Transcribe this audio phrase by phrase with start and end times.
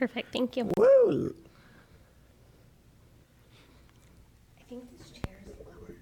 [0.00, 0.32] Perfect.
[0.32, 0.64] Thank you.
[0.78, 1.34] Woo!
[4.58, 5.94] I think this chair is lower.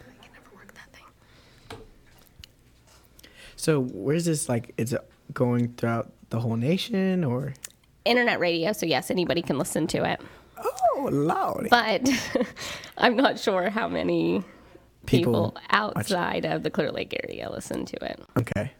[0.00, 1.78] I can never work that thing.
[3.56, 4.72] So where's this like?
[4.78, 7.52] Is it going throughout the whole nation or?
[8.06, 10.18] Internet radio, so yes, anybody can listen to it.
[10.56, 11.68] Oh lord!
[11.68, 12.08] But
[12.96, 14.42] I'm not sure how many
[15.04, 18.22] people, watch- outside of the Clear Lake area listen to it.
[18.38, 18.60] Okay.
[18.62, 18.72] Okay.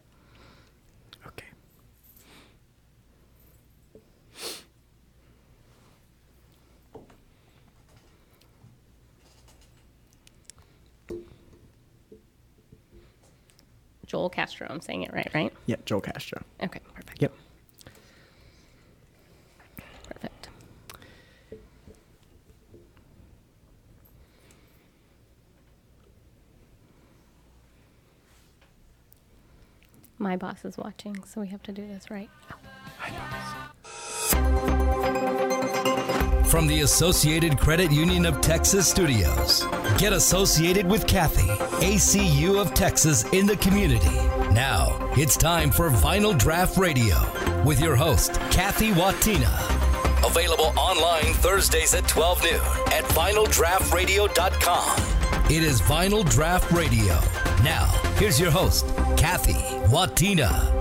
[14.27, 15.53] Joel Castro, I'm saying it right, right?
[15.67, 16.43] Yep, Joel Castro.
[16.61, 17.21] Okay, perfect.
[17.21, 17.33] Yep.
[20.09, 20.49] Perfect.
[30.19, 32.29] My boss is watching, so we have to do this right.
[36.57, 39.67] From the Associated Credit Union of Texas studios,
[39.99, 41.55] get associated with Cathie,
[41.85, 44.15] ACU of Texas in the community.
[44.55, 47.15] Now, it's time for Vinyl Draft Radio
[47.63, 49.53] with your host, Cathie Watina.
[50.25, 55.51] Available online Thursdays at 12 noon at vinyldraftradio.com.
[55.51, 57.19] It is Vinyl Draft Radio.
[57.63, 59.61] Now, here's your host, Cathie
[59.91, 60.73] Watina.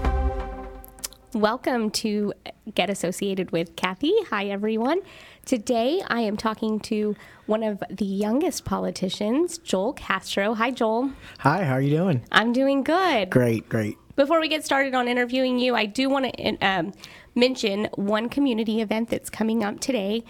[1.34, 2.32] Welcome to
[2.74, 4.14] Get Associated with Cathie.
[4.30, 5.02] Hi, everyone.
[5.46, 7.14] Today I am talking to
[7.46, 10.54] one of the youngest politicians, Joel Castro.
[10.54, 11.12] Hi, Joel.
[11.38, 12.24] Hi, how are you doing?
[12.32, 13.30] I'm doing good.
[13.30, 13.96] Great, great.
[14.16, 16.92] Before we get started on interviewing you, I do want to um,
[17.36, 20.24] mention one community event that's coming up today.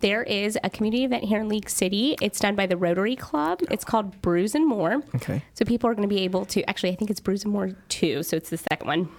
[0.00, 2.16] There is a community event here in League City.
[2.22, 3.60] It's done by the Rotary Club.
[3.70, 5.02] It's called Brews and More.
[5.16, 5.42] Okay.
[5.52, 7.72] So people are going to be able to, actually, I think it's Brews and More
[7.90, 9.10] 2, so it's the second one.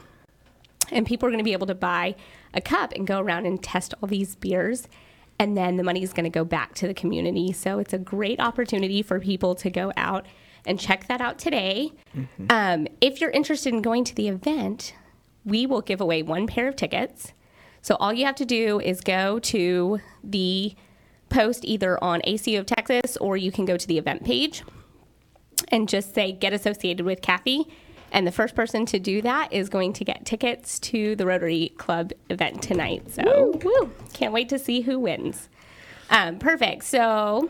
[0.91, 2.15] And people are going to be able to buy
[2.55, 4.87] a cup and go around and test all these beers.
[5.39, 7.51] And then the money is going to go back to the community.
[7.51, 10.25] So it's a great opportunity for people to go out
[10.65, 11.91] and check that out today.
[12.49, 14.95] Um, if you're interested in going to the event,
[15.43, 17.33] we will give away one pair of tickets.
[17.81, 20.75] So all you have to do is go to the
[21.29, 24.63] post either on ACU of Texas or you can go to the event page
[25.69, 27.67] and just say get associated with Cathie.
[28.13, 31.73] And the first person to do that is going to get tickets to the Rotary
[31.77, 33.11] Club event tonight.
[33.11, 35.49] So, woo, can't wait to see who wins.
[36.11, 36.83] Um, perfect.
[36.83, 37.49] So,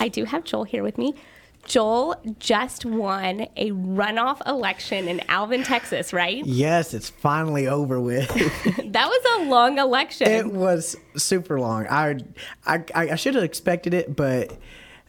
[0.00, 1.14] I do have Joel here with me.
[1.64, 6.44] Joel just won a runoff election in Alvin, Texas, right?
[6.44, 8.28] Yes, it's finally over with.
[8.94, 10.30] That was a long election.
[10.30, 11.86] it was super long.
[11.88, 12.18] I,
[12.66, 14.56] I, I should have expected it, but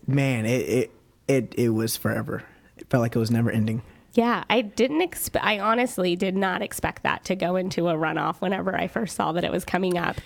[0.07, 0.91] man, it, it,
[1.27, 2.43] it, it was forever.
[2.77, 3.81] It felt like it was never ending.
[4.15, 5.45] Yeah, I didn't expect.
[5.45, 8.37] I honestly did not expect that to go into a runoff.
[8.39, 10.21] Whenever I first saw that it was coming up,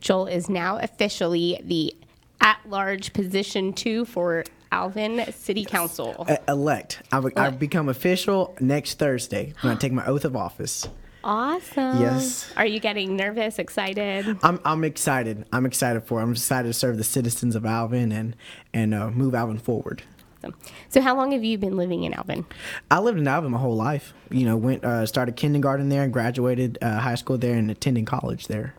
[0.00, 1.94] Joel is now officially the
[2.40, 6.26] at-large position two for Alvin City Council.
[6.30, 7.02] E- elect.
[7.12, 10.88] I, I become official next Thursday when I take my oath of office.
[11.22, 12.00] Awesome.
[12.00, 12.50] Yes.
[12.56, 13.58] Are you getting nervous?
[13.58, 14.38] Excited?
[14.42, 15.44] I'm I'm excited.
[15.52, 16.20] I'm excited for.
[16.20, 16.22] It.
[16.22, 18.36] I'm excited to serve the citizens of Alvin and
[18.72, 20.02] and uh, move Alvin forward.
[20.38, 20.54] Awesome.
[20.88, 22.46] So, how long have you been living in Alvin?
[22.90, 24.14] I lived in Alvin my whole life.
[24.30, 28.04] You know, went uh, started kindergarten there, and graduated uh, high school there, and attending
[28.04, 28.74] college there.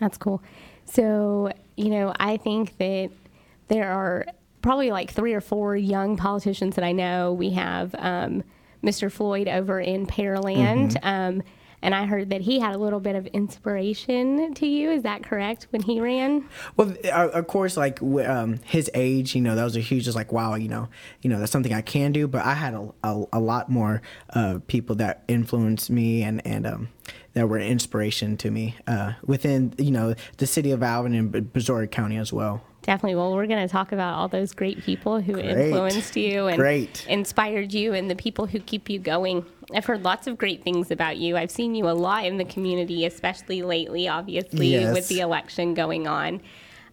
[0.00, 0.42] That's cool.
[0.84, 3.10] So, you know, I think that
[3.68, 4.26] there are
[4.62, 7.32] probably like three or four young politicians that I know.
[7.32, 8.42] We have um,
[8.82, 9.10] Mr.
[9.10, 10.96] Floyd over in Pearland.
[11.02, 11.42] Um,
[11.82, 14.90] and I heard that he had a little bit of inspiration to you.
[14.90, 16.48] Is that correct when he ran?
[16.76, 20.16] Well, uh, of course, like um, his age, you know, that was a huge, just
[20.16, 20.88] like wow, you know,
[21.20, 22.28] you know, that's something I can do.
[22.28, 24.00] But I had a, a, a lot more
[24.30, 26.88] uh, people that influenced me and and um,
[27.34, 31.90] that were inspiration to me uh, within, you know, the city of Alvin and Brazoria
[31.90, 32.62] County as well.
[32.82, 33.14] Definitely.
[33.14, 35.46] Well, we're going to talk about all those great people who Great.
[35.46, 37.06] influenced you and Great.
[37.08, 39.46] inspired you and the people who keep you going.
[39.74, 41.36] I've heard lots of great things about you.
[41.36, 44.94] I've seen you a lot in the community, especially lately, obviously, Yes.
[44.94, 46.40] with the election going on.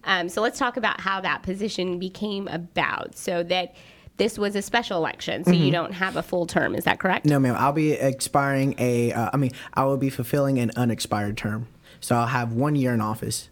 [0.05, 3.75] Um, so let's talk about how that position became about so that
[4.17, 6.75] this was a special election, so you don't have a full term.
[6.75, 7.25] Is that correct?
[7.25, 7.33] Mm-hmm.
[7.33, 7.55] No, ma'am.
[7.57, 9.13] I'll be expiring a.
[9.13, 11.67] Uh, I mean, I will be fulfilling an unexpired term,
[12.01, 13.49] so I'll have one year in office.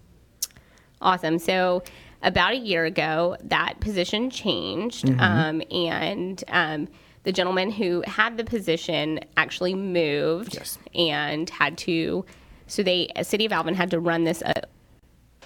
[1.02, 1.40] Awesome.
[1.40, 1.84] So,
[2.24, 5.20] about a year ago, that position changed, Mm-hmm.
[5.22, 6.88] um, and um,
[7.28, 10.80] the gentleman who had the position actually moved Yes.
[10.96, 12.24] and had to.
[12.68, 14.54] So, they, City of Alvin, had to run this uh,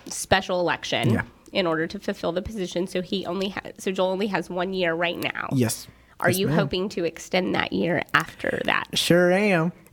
[0.05, 1.23] special election Yeah.
[1.51, 2.85] in order to fulfill the position.
[2.85, 3.73] So he only has.
[3.79, 5.49] So Joel only has one year right now.
[5.53, 5.87] Yes.
[6.19, 6.55] Are Yes, you ma'am.
[6.59, 8.85] hoping to extend that year after that?
[8.93, 9.71] Sure am.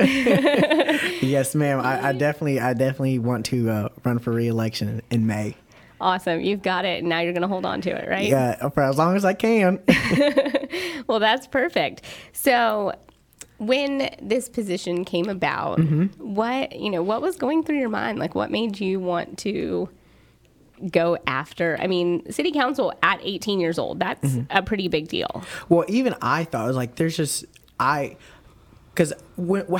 [1.23, 1.81] yes, ma'am.
[1.81, 5.57] I, I definitely, I definitely want to uh, run for reelection in May.
[6.01, 6.41] Awesome.
[6.41, 7.01] You've got it.
[7.01, 8.29] And now you're going to hold on to it, right?
[8.29, 9.81] Yeah, for as long as I can.
[11.07, 12.03] Well, that's perfect.
[12.33, 12.93] So,
[13.59, 16.35] when this position came about, Mm-hmm.
[16.35, 18.19] what, you know, what was going through your mind?
[18.19, 19.89] Like what made you want to
[20.91, 21.77] go after?
[21.81, 24.57] I mean, city council at 18 years old, that's Mm-hmm.
[24.57, 25.43] a pretty big deal.
[25.69, 27.47] Well, even I thought I was like, there's just
[27.81, 28.17] I,
[28.99, 29.13] because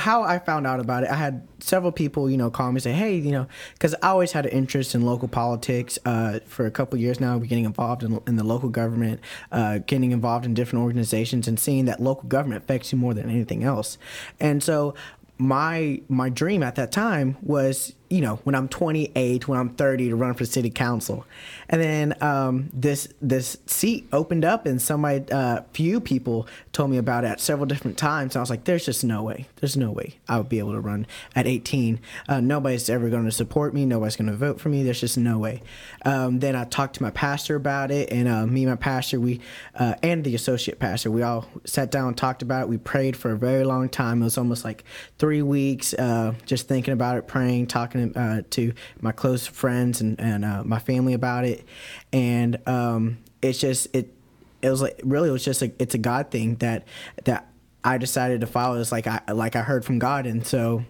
[0.01, 2.83] how I found out about it, I had several people, you know, call me and
[2.83, 5.99] say, hey, you know, because I always had an interest in local politics.
[6.05, 9.19] Uh, for a couple years now, getting involved in, in the local government,
[9.51, 13.29] uh, getting involved in different organizations, and seeing that local government affects you more than
[13.29, 13.97] anything else.
[14.39, 14.95] And so
[15.37, 20.09] my my dream at that time was you know when I'm 28 when I'm 30
[20.09, 21.25] to run for city council.
[21.69, 26.97] And then um, this this seat opened up and somebody uh, few people told me
[26.97, 28.35] about it at several different times.
[28.35, 29.47] And I was like there's just no way.
[29.57, 33.25] There's no way I would be able to run at 18 uh, nobody's ever going
[33.25, 33.85] to support me.
[33.85, 34.83] Nobody's going to vote for me.
[34.83, 35.61] There's just no way.
[36.05, 39.19] Um, then I talked to my pastor about it and uh, me and my pastor
[39.19, 39.39] we
[39.75, 42.69] uh, and the associate pastor we all sat down and talked about it.
[42.69, 44.21] We prayed for a very long time.
[44.21, 44.83] It was almost like
[45.17, 50.19] three weeks uh, just thinking about it praying talking uh, to my close friends and,
[50.19, 51.65] and uh, my family about it.
[52.11, 54.13] And um, it's just it
[54.61, 56.85] it was like really it was just a it's a God thing that
[57.25, 57.47] that
[57.83, 58.79] I decided to follow.
[58.79, 60.25] It's like I like I heard from God.
[60.25, 60.83] And so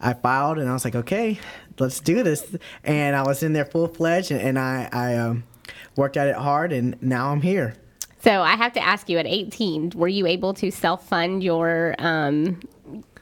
[0.00, 1.38] I filed and I was like okay
[1.78, 2.56] let's do this.
[2.84, 5.44] And I was in there full fledged and, and I I um,
[5.96, 7.74] worked at it hard and now I'm here.
[8.20, 11.96] So I have to ask you at 18, were you able to self fund your
[11.98, 12.60] um,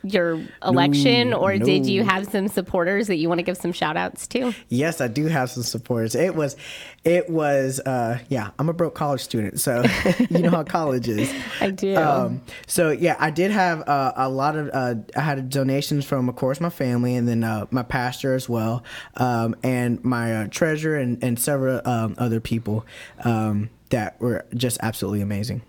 [0.03, 3.97] your election, or did you have some supporters that you want to give some shout
[3.97, 4.55] outs to?
[4.69, 6.15] Yes, I do have some supporters.
[6.15, 6.57] It was,
[7.05, 8.51] it was, uh, yeah.
[8.59, 9.83] I'm a broke college student, so
[10.31, 11.33] you know how college is.
[11.61, 11.97] I do.
[11.97, 14.71] Um, so yeah, I did have uh, a lot of.
[14.73, 18.49] Uh, I had donations from, of course, my family, and then uh, my pastor as
[18.49, 18.83] well,
[19.17, 22.85] um, and my uh, treasurer, and, and several um, other people
[23.25, 25.63] um, that were just absolutely amazing.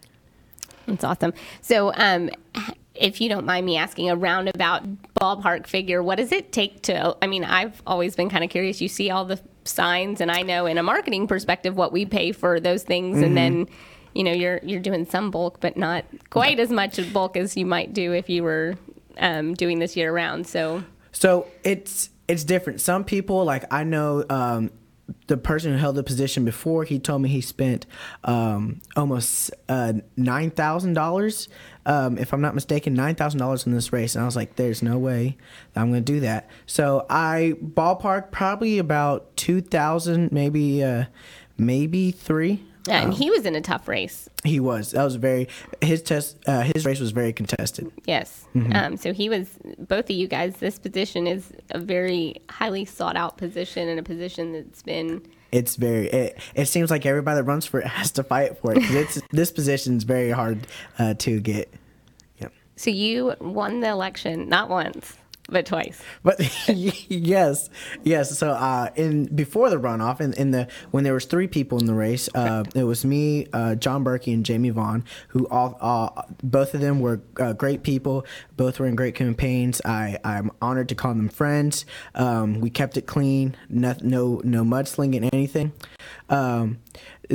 [0.88, 1.34] That's awesome.
[1.62, 2.30] So, um,
[3.02, 4.84] if you don't mind me asking, a roundabout
[5.20, 7.18] ballpark figure, what does it take to?
[7.22, 8.80] I mean, I've always been kind of curious.
[8.80, 12.32] You see all the signs, and I know in a marketing perspective what we pay
[12.32, 13.68] for those things, and then.
[14.14, 17.66] You know, you're you're doing some bulk, but not quite as much bulk as you
[17.66, 18.76] might do if you were
[19.18, 20.48] um, doing this year round.
[20.48, 20.84] So,
[21.14, 22.82] So it's it's different.
[22.82, 24.70] Some people like I know um,
[25.28, 26.84] the person who held the position before.
[26.84, 27.86] He told me he spent
[28.24, 31.50] um, almost uh, nine thousand dollars,
[31.86, 34.16] um, if I'm not mistaken, nine thousand dollars in this race.
[34.16, 35.38] And I was like, "There's no way
[35.76, 41.06] I'm going to do that." So I ballpark probably about two thousand, maybe uh,
[41.58, 42.64] maybe three.
[42.88, 44.30] Yeah, and he was in a tough race.
[44.44, 44.92] He was.
[44.92, 45.48] That was very.
[45.82, 46.38] His test.
[46.48, 47.92] Uh, his race was very contested.
[48.06, 48.46] Yes.
[48.56, 48.76] Mm-hmm.
[48.76, 53.16] Um, so he was, both of you guys, this position is a very highly sought
[53.16, 57.44] out position and a position that's been, it's very it, it seems like everybody that
[57.44, 60.66] runs for it has to fight for it it's this position is very hard
[60.98, 61.74] uh, to get
[62.40, 65.18] yep so you won the election not once,
[65.52, 66.02] but twice.
[66.24, 67.70] but yes
[68.04, 68.38] yes.
[68.38, 71.86] So uh in before the runoff in, in the when there was three people in
[71.86, 76.24] the race uh it was me uh john berkey and jamie vaughn who all uh,
[76.42, 78.26] both of them were uh, great people.
[78.58, 79.82] Both were in great campaigns.
[79.86, 81.86] I i'm honored to call them friends.
[82.16, 83.56] Um we kept it clean.
[83.70, 85.74] No no no mudslinging anything.
[86.30, 86.80] Um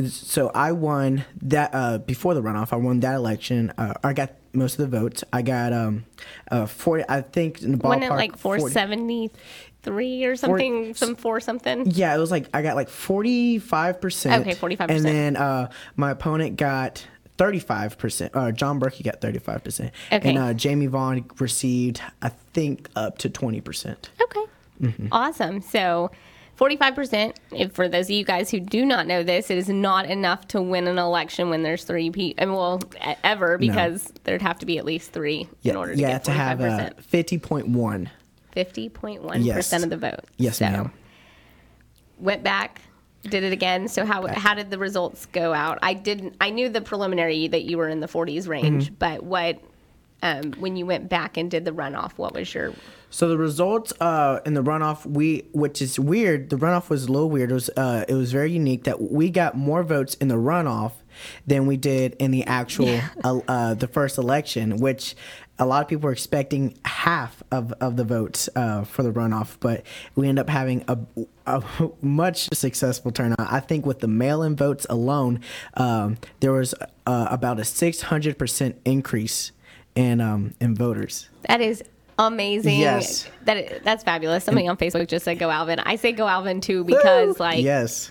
[0.08, 2.72] so I won that uh, before the runoff.
[2.72, 3.72] I won that election.
[3.78, 5.24] Uh, I got most of the votes.
[5.32, 6.04] I got um,
[6.50, 7.04] uh, forty.
[7.08, 8.00] I think in the ballpark.
[8.00, 10.94] Wasn't it like 473 or something?
[10.94, 11.90] some four something?
[11.90, 14.46] Yeah, it was like I got like forty five percent.
[14.46, 14.90] Okay, 45%.
[14.90, 17.06] And then uh, my opponent got.
[17.38, 18.30] 35%.
[18.32, 19.90] Uh, John Berkey got 35%.
[20.10, 20.30] Okay.
[20.30, 23.94] And uh, Jamie Vaughn received, I think, up to 20%.
[24.22, 24.40] Okay.
[24.80, 25.08] Mm-hmm.
[25.12, 25.60] Awesome.
[25.60, 26.10] So
[26.56, 30.06] 45%, if for those of you guys who do not know this, it is not
[30.06, 32.42] enough to win an election when there's three people.
[32.42, 32.80] And well,
[33.22, 36.24] ever, because there'd have to be at least three Yeah, in order to yeah, get
[36.24, 36.90] to have 45%.
[36.90, 38.08] uh, 50.1.
[38.56, 39.72] 50.1% Yes.
[39.72, 40.20] of the vote.
[40.38, 40.92] Yes, so, ma'am.
[42.18, 42.80] Went back,
[43.24, 43.88] did it again.
[43.88, 45.78] So how how did the results go out?
[45.82, 46.36] I didn't.
[46.40, 48.94] I knew the preliminary that you were in the 40s range, Mm-hmm.
[48.98, 49.60] but what
[50.22, 52.72] um, when you went back and did the runoff, what was your
[53.10, 56.50] So the results uh, in the runoff, we which is weird.
[56.50, 57.50] The runoff was a little weird.
[57.50, 60.92] It was uh, it was very unique that we got more votes in the runoff
[61.46, 65.14] than we did in the actual uh, uh, the first election, which
[65.58, 69.56] a lot of people were expecting half of, of the votes uh, for the runoff,
[69.60, 70.98] but we end up having a,
[71.46, 71.62] a
[72.02, 73.40] much successful turnout.
[73.40, 75.40] I think with the mail-in votes alone,
[75.74, 76.74] um, there was
[77.06, 79.52] uh, about a 600% increase
[79.96, 81.28] in um, in voters.
[81.48, 81.82] That is
[82.18, 82.78] amazing.
[82.78, 83.28] Yes.
[83.44, 84.44] That that's fabulous.
[84.44, 85.80] Somebody on Facebook just said go Alvin.
[85.80, 88.10] I say go Alvin too because like yes,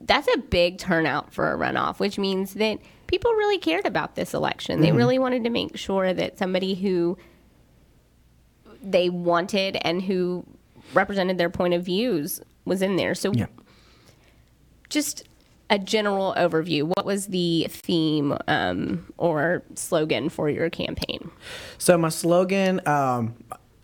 [0.00, 4.32] that's a big turnout for a runoff, which means that people really cared about this
[4.32, 4.80] election.
[4.80, 7.18] They really wanted to make sure that somebody who
[8.82, 10.44] they wanted and who
[10.94, 13.14] represented their point of views was in there.
[13.14, 13.46] So yeah.
[14.88, 15.27] just
[15.70, 16.84] a general overview.
[16.84, 21.30] What was the theme um, or slogan for your campaign?
[21.78, 23.34] So my slogan, um,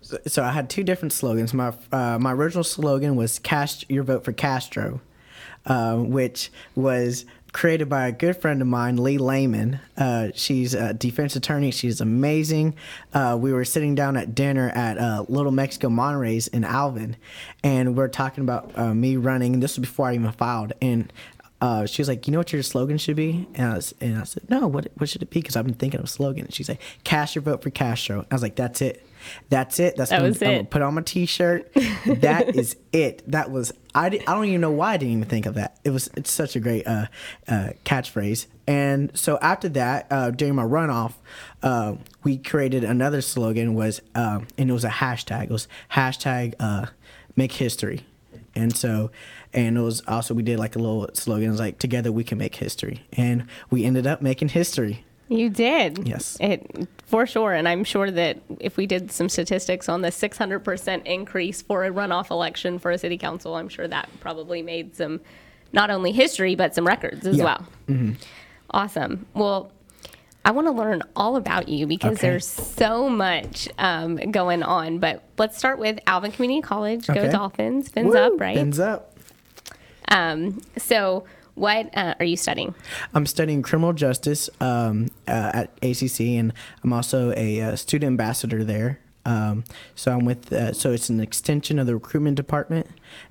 [0.00, 1.52] so- I had two different slogans.
[1.54, 5.00] My uh, my original slogan was "Cast your vote for Castro,"
[5.66, 9.78] uh, which was created by a good friend of mine, Lee Lehman.
[9.96, 11.70] Uh, she's a defense attorney.
[11.70, 12.74] She's amazing.
[13.12, 17.16] Uh, we were sitting down at dinner at uh, Little Mexico Monterey's in Alvin,
[17.62, 19.60] and we're talking about uh, me running.
[19.60, 21.12] This was before I even filed, and
[21.60, 24.18] uh, she was like, "You know what your slogan should be?" And I, was, and
[24.18, 26.44] I said, "No, what what should it be?" Because I've been thinking of a slogan.
[26.44, 29.06] And she's like, "Cast your vote for Castro." I was like, "That's it.
[29.48, 29.96] That's it.
[29.96, 31.72] That's That gonna, was I'm gonna put on my T-shirt.
[32.06, 33.22] that is it.
[33.30, 34.06] That was I.
[34.06, 35.78] I don't even know why I didn't even think of that.
[35.84, 37.06] It was it's such a great uh,
[37.48, 38.46] uh, catchphrase.
[38.66, 41.14] And so after that, uh, during my runoff,
[41.62, 45.44] uh, we created another slogan was um, and it was a hashtag.
[45.44, 46.86] It was hashtag uh,
[47.36, 48.04] make history.
[48.56, 49.10] And so,
[49.54, 51.48] and it was also we did like a little slogan.
[51.48, 55.04] It was like together we can make history, and we ended up making history.
[55.28, 56.06] You did.
[56.06, 56.36] Yes.
[56.38, 57.54] It for sure.
[57.54, 61.90] And I'm sure that if we did some statistics on the 600% increase for a
[61.90, 65.22] runoff election for a city council, I'm sure that probably made some
[65.72, 67.44] not only history but some records as Yeah.
[67.44, 67.66] well.
[68.70, 69.26] Awesome.
[69.34, 69.72] Well,
[70.44, 72.28] I want to learn all about you because Okay.
[72.28, 74.98] there's so much um, going on.
[74.98, 77.06] But let's start with Alvin Community College.
[77.06, 77.30] Go Okay.
[77.30, 77.88] Dolphins.
[77.88, 78.18] Fins Woo!
[78.18, 78.56] up, right?
[78.56, 79.13] Fins up.
[80.08, 82.74] Um, so, what uh, are you studying?
[83.14, 88.64] I'm studying criminal justice um, uh, at ACC, and I'm also a, uh student ambassador
[88.64, 88.98] there.
[89.26, 90.52] Um, so I'm with.
[90.52, 92.86] Uh, so it's an extension of the recruitment department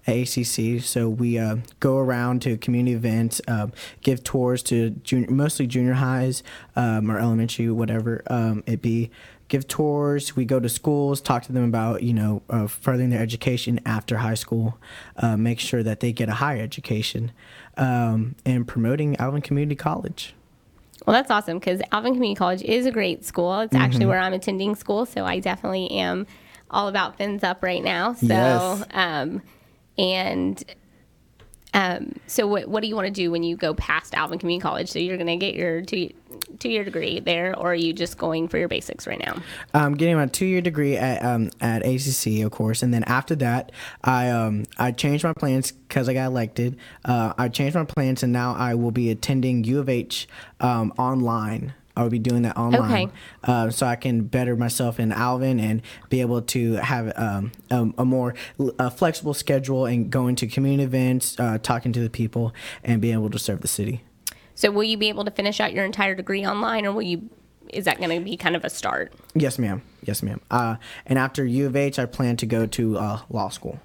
[0.08, 0.82] at ACC.
[0.82, 5.94] So we uh, go around to community events, um, give tours to junior, mostly junior
[5.94, 6.42] highs
[6.76, 9.12] um, or elementary, whatever um, it be.
[9.54, 10.36] Give tours.
[10.36, 14.18] We go to schools, talk to them about you know uh, furthering their education after
[14.18, 14.80] high school,
[15.18, 17.32] uh, make sure that they get a higher education,
[17.78, 20.34] um, and promoting Alvin Community College.
[21.06, 23.60] Well, that's awesome because Alvin Community College is a great school.
[23.60, 23.84] It's Mm-hmm.
[23.86, 26.26] actually where I'm attending school, so I definitely am
[26.72, 28.14] all about fins up right now.
[28.14, 28.84] So, Yes.
[28.92, 29.44] um,
[30.00, 30.64] and
[31.74, 34.62] um, so what what do you want to do when you go past Alvin Community
[34.62, 34.90] College?
[34.90, 36.10] So you're going to get your two
[36.60, 39.42] two year degree there, or are you just going for your basics right now?
[39.74, 43.36] I'm getting my two year degree at um, at ACC, of course, and then after
[43.38, 43.72] that,
[44.04, 46.78] I um I changed my plans because I got elected.
[47.04, 50.28] Uh, I changed my plans, and now I will be attending U of H
[50.60, 51.74] um, online.
[51.96, 53.14] I will be doing that online, Okay.
[53.44, 57.88] uh, so I can better myself in Alvin and be able to have um, a,
[58.00, 58.34] a more
[58.80, 63.14] a flexible schedule and going to community events, uh, talking to the people, and being
[63.14, 64.04] able to serve the city.
[64.56, 67.30] So will you be able to finish out your entire degree online, or will you?
[67.70, 69.14] Is that going to be kind of a start?
[69.34, 69.82] Yes, ma'am.
[70.04, 70.42] Yes, ma'am.
[70.52, 73.80] Uh, and after U of H, I plan to go to uh, law school.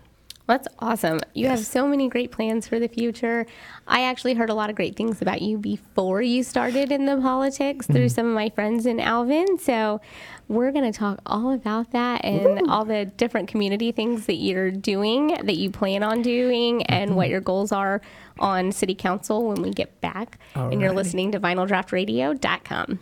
[0.48, 1.20] That's awesome.
[1.34, 3.46] You have so many great plans for the future.
[3.86, 7.18] I actually heard a lot of great things about you before you started in the
[7.18, 8.08] politics through mm-hmm.
[8.08, 9.58] some of my friends in Alvin.
[9.58, 10.00] So
[10.48, 14.70] we're going to talk all about that and all the different community things that you're
[14.70, 17.32] doing, that you plan on doing, and what mm-hmm.
[17.32, 18.00] your goals are
[18.38, 20.38] on city council when we get back.
[20.54, 22.98] And you're listening to vinyldraftradio.com.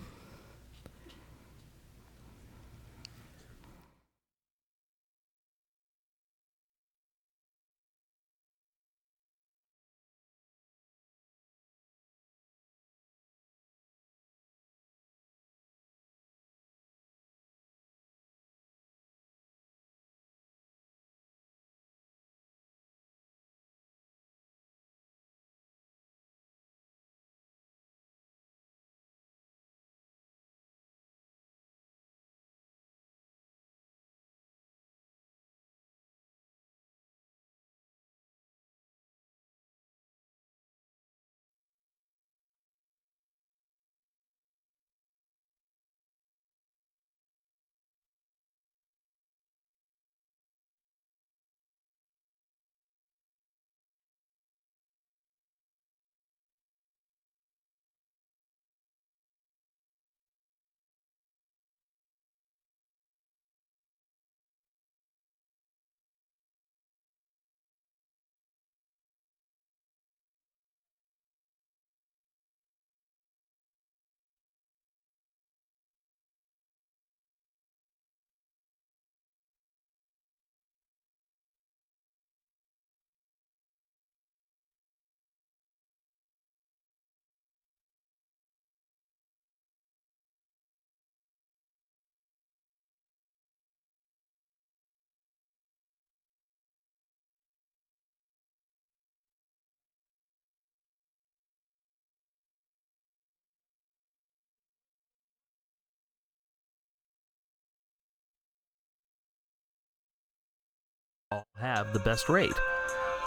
[111.66, 112.54] have the best rate.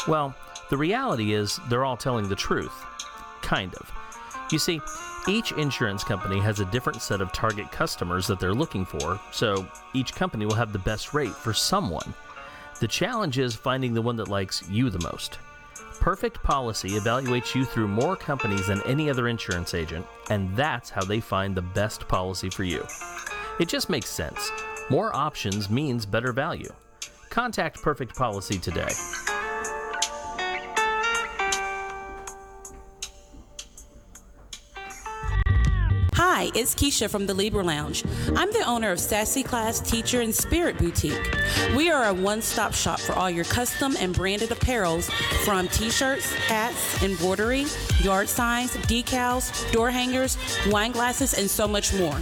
[0.08, 0.34] Well,
[0.70, 2.74] the reality is they're all telling the truth.
[3.42, 3.92] Kind of.
[4.52, 4.80] You see,
[5.28, 9.68] each insurance company has a different set of target customers that they're looking for, so
[9.94, 12.14] each company will have the best rate for someone.
[12.80, 15.38] The challenge is finding the one that likes you the most.
[16.00, 21.04] Perfect Policy evaluates you through more companies than any other insurance agent, and that's how
[21.04, 22.86] they find the best policy for you.
[23.60, 24.50] It just makes sense.
[24.90, 26.70] More options means better value.
[27.30, 29.29] Contact Perfect Policy today.
[36.40, 38.06] Hi, it's Keisha from the Libra Lounge.
[38.34, 41.36] I'm the owner of Sassy Class Teacher and Spirit Boutique.
[41.76, 45.12] We are a one stop shop for all your custom and branded apparels
[45.44, 47.66] from t shirts, hats, embroidery,
[48.02, 52.16] yard signs, decals, door hangers, wine glasses, and so much more.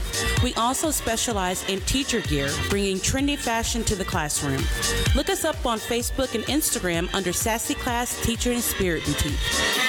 [0.43, 4.63] We also specialize in teacher gear, bringing trendy fashion to the classroom.
[5.13, 9.86] Look us up on Facebook and Instagram under Sassy Class Teacher and Spirit Boutique.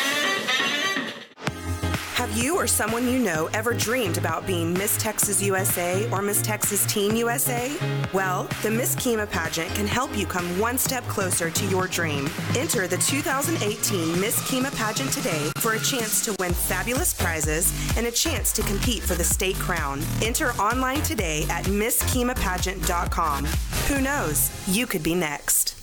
[2.18, 6.42] Have you or someone you know ever dreamed about being Miss Texas USA or Miss
[6.42, 7.72] Texas Teen USA?
[8.12, 12.28] Well, the Miss Kemah pageant can help you come one step closer to your dream.
[12.56, 18.08] Enter the 2018 Miss Kemah pageant today for a chance to win fabulous prizes and
[18.08, 20.00] a chance to compete for the state crown.
[20.20, 23.44] Enter online today at misskemahpageant.com.
[23.44, 24.50] Who knows?
[24.66, 25.76] You could be next.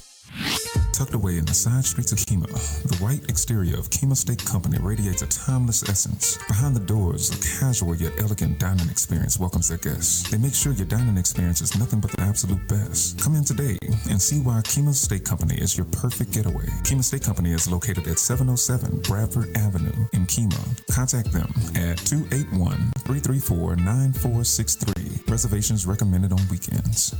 [0.95, 2.47] Tucked away in the side streets of Kemah,
[2.87, 6.37] the white exterior of Kemah Steak Company radiates a timeless essence.
[6.47, 10.31] Behind the doors, a casual yet elegant dining experience welcomes their guests.
[10.31, 13.19] They make sure your dining experience is nothing but the absolute best.
[13.19, 13.77] Come in today
[14.09, 16.67] and see why Kemah Steak Company is your perfect getaway.
[16.87, 20.87] Kemah Steak Company is located at 707 Bradford Avenue in Kemah.
[20.95, 25.23] Contact them at 281 334 9463.
[25.27, 27.13] Reservations recommended on weekends.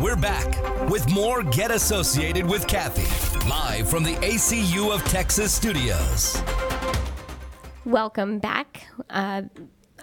[0.00, 6.42] We're back with more Get Associated with Cathie, live from the ACU of Texas studios.
[7.84, 8.86] Welcome back.
[9.10, 9.42] Uh,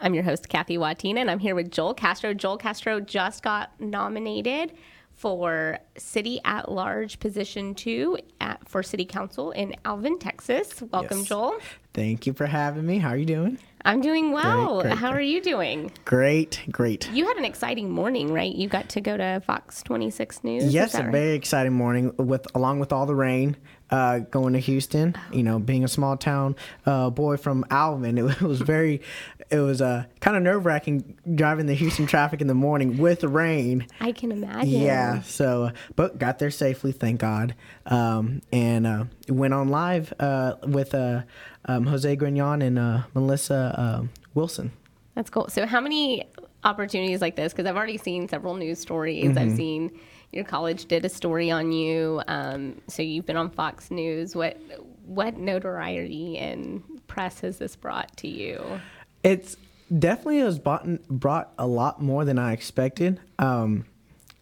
[0.02, 2.34] I'm your host, Cathie Watina, and I'm here with Joel Castro.
[2.34, 4.74] Joel Castro just got nominated
[5.14, 10.82] for City at Large Position 2 at, for City Council in Alvin, Texas.
[10.92, 11.28] Welcome, Yes.
[11.28, 11.58] Joel.
[11.94, 13.00] Thank you for having me.
[13.00, 13.58] How are you doing?
[13.88, 14.82] I'm doing well.
[14.82, 15.18] great, How great.
[15.20, 15.92] are you doing?
[16.04, 17.10] Great, great.
[17.14, 18.54] You had an exciting morning, right?
[18.54, 20.74] You got to go to Fox 26 News.
[20.74, 21.12] Yes, a right?
[21.12, 23.56] very exciting morning with along with all the rain.
[23.90, 28.42] Uh, going to Houston, you know, being a small town uh, boy from Alvin, it,
[28.42, 29.02] was very,
[29.50, 33.24] it was uh, kind of nerve wracking driving the Houston traffic in the morning with
[33.24, 33.88] rain.
[34.02, 34.70] I can imagine.
[34.70, 40.56] Yeah, so but got there safely, thank God, um, and uh, went on live uh,
[40.64, 41.22] with uh,
[41.66, 44.72] um, Jose Grinan and uh, Melissa uh, Wilson.
[45.16, 45.48] That's cool.
[45.50, 46.26] So, how many
[46.64, 47.54] opportunities like this?
[47.54, 49.36] Because I've already seen several news stories.
[49.36, 50.00] I've seen
[50.32, 52.22] your college did a story on you.
[52.28, 54.36] Um, so you've been on Fox News.
[54.36, 54.60] What
[55.06, 58.82] what notoriety and press has this brought to you?
[59.24, 59.56] It's
[59.98, 63.20] definitely has brought, brought a lot more than I expected.
[63.40, 63.86] Um,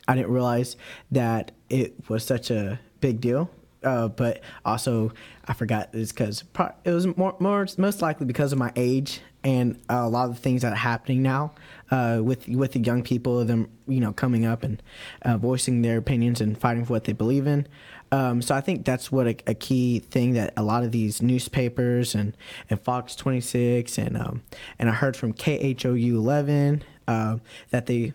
[0.08, 0.76] I didn't realize
[1.12, 3.50] that it was such a big deal.
[3.86, 5.14] Uh, but also,
[5.48, 6.44] I forgot it's because
[6.84, 10.42] it was more, more most likely because of my age and a lot of the
[10.42, 11.54] things that are happening now
[11.92, 14.82] uh, with with the young people, them you know coming up and
[15.22, 17.68] uh, voicing their opinions and fighting for what they believe in.
[18.12, 21.22] Um, so I think that's what a, a key thing that a lot of these
[21.22, 22.36] newspapers and,
[22.70, 24.42] and Fox 26 and um,
[24.80, 27.38] and I heard from KHOU 11 uh,
[27.70, 28.14] that they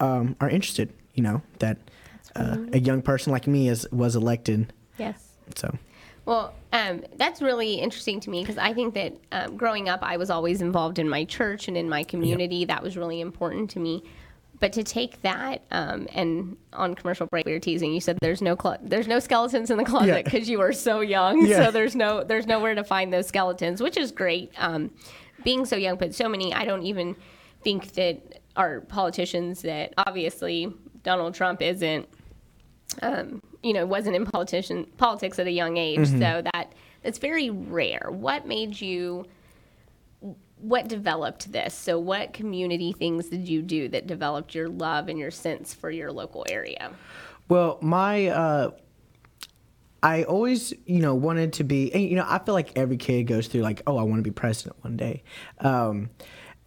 [0.00, 0.92] um, are interested.
[1.14, 1.78] You know that
[2.36, 4.70] uh, a young person like me is was elected.
[4.98, 5.28] Yes.
[5.56, 5.74] So
[6.26, 10.16] Well, um, that's really interesting to me because I think that um, growing up, I
[10.16, 12.64] was always involved in my church and in my community.
[12.66, 14.02] That was really important to me.
[14.60, 17.92] But to take that um, and on commercial break, we were teasing.
[17.94, 20.22] You said there's no clo- there's no skeletons in the closet Yeah.
[20.22, 21.46] because you were so young.
[21.46, 21.66] Yeah.
[21.66, 24.52] So there's no there's nowhere to find those skeletons, which is great.
[24.58, 24.90] Um,
[25.44, 27.14] being so young, but so many, I don't even
[27.62, 32.08] think that our politicians that obviously Donald Trump isn't
[33.02, 35.98] um, you know, wasn't in politician politics at a young age.
[36.00, 36.22] Mm-hmm.
[36.22, 38.08] So that that's very rare.
[38.10, 39.26] What made you?
[40.56, 41.74] What developed this?
[41.74, 45.90] So, what community things did you do that developed your love and your sense for
[45.90, 46.92] your local area?
[47.50, 48.70] Well, my uh,
[50.02, 51.92] I always, you know, wanted to be.
[51.92, 54.22] And, you know, I feel like every kid goes through like, oh, I want to
[54.22, 55.22] be president one day.
[55.58, 56.08] Um,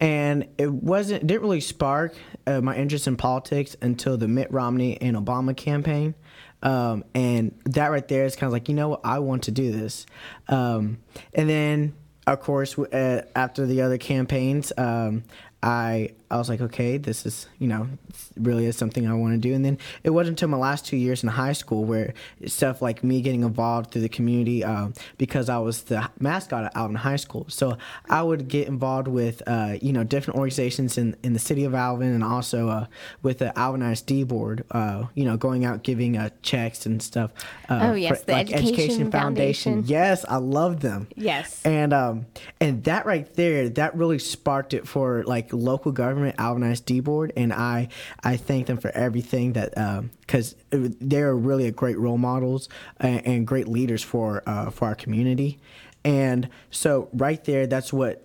[0.00, 2.14] and it wasn't didn't really spark
[2.46, 6.14] uh, my interest in politics until the Mitt Romney and Obama campaign.
[6.62, 9.50] Um, and that right there is kind of like, you know what, I want to
[9.50, 10.06] do this.
[10.48, 10.98] Um,
[11.34, 11.94] and then,
[12.26, 15.24] of course, uh, after the other campaigns, um,
[15.62, 17.88] I I was like, okay, this is you know
[18.36, 19.54] really is something I want to do.
[19.54, 22.14] And then it wasn't until my last two years in high school where
[22.46, 26.90] stuff like me getting involved through the community um, because I was the mascot out
[26.90, 27.46] in high school.
[27.48, 27.76] So
[28.08, 31.74] I would get involved with uh, you know different organizations in, in the city of
[31.74, 32.86] Alvin and also uh,
[33.22, 34.64] with the Alvin ISD board.
[34.70, 37.30] Uh, you know, going out giving uh, checks and stuff.
[37.68, 39.84] Uh, Oh, yes, the Education Foundation.
[39.86, 41.08] Yes, I love them.
[41.16, 41.60] Yes.
[41.64, 42.26] And um
[42.60, 47.32] and that right there, that really sparked it for like local government, Alvin D board,
[47.36, 47.88] and I
[48.22, 49.74] I thank them for everything that
[50.20, 54.94] because they're really a great role models and, and great leaders for uh, for our
[54.94, 55.58] community,
[56.04, 58.22] and so right there, that's what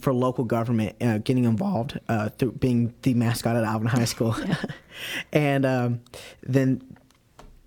[0.00, 4.34] for local government uh, getting involved uh, through being the mascot at Alvin High School,
[5.32, 6.00] and um,
[6.42, 6.82] then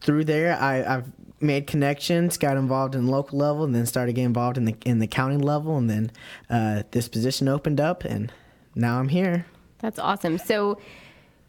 [0.01, 4.25] through there, I, I've made connections, got involved in local level, and then started getting
[4.25, 6.11] involved in the in the county level, and then
[6.49, 8.31] uh, this position opened up, and
[8.75, 9.45] now I'm here.
[9.79, 10.37] That's awesome.
[10.37, 10.79] So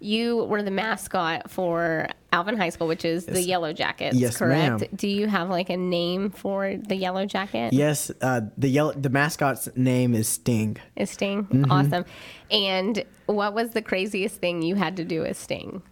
[0.03, 4.81] you were the mascot for Alvin High School, which is the Yellow Jackets, Yes, correct?
[4.81, 4.89] ma'am.
[4.95, 7.73] Do you have like a name for the Yellow Jacket?
[7.75, 10.79] Yes, uh, the yellow the mascot's name is Sting.
[10.97, 11.71] Is Sting Mm-hmm.
[11.71, 12.05] awesome?
[12.51, 15.83] And what was the craziest thing you had to do with Sting?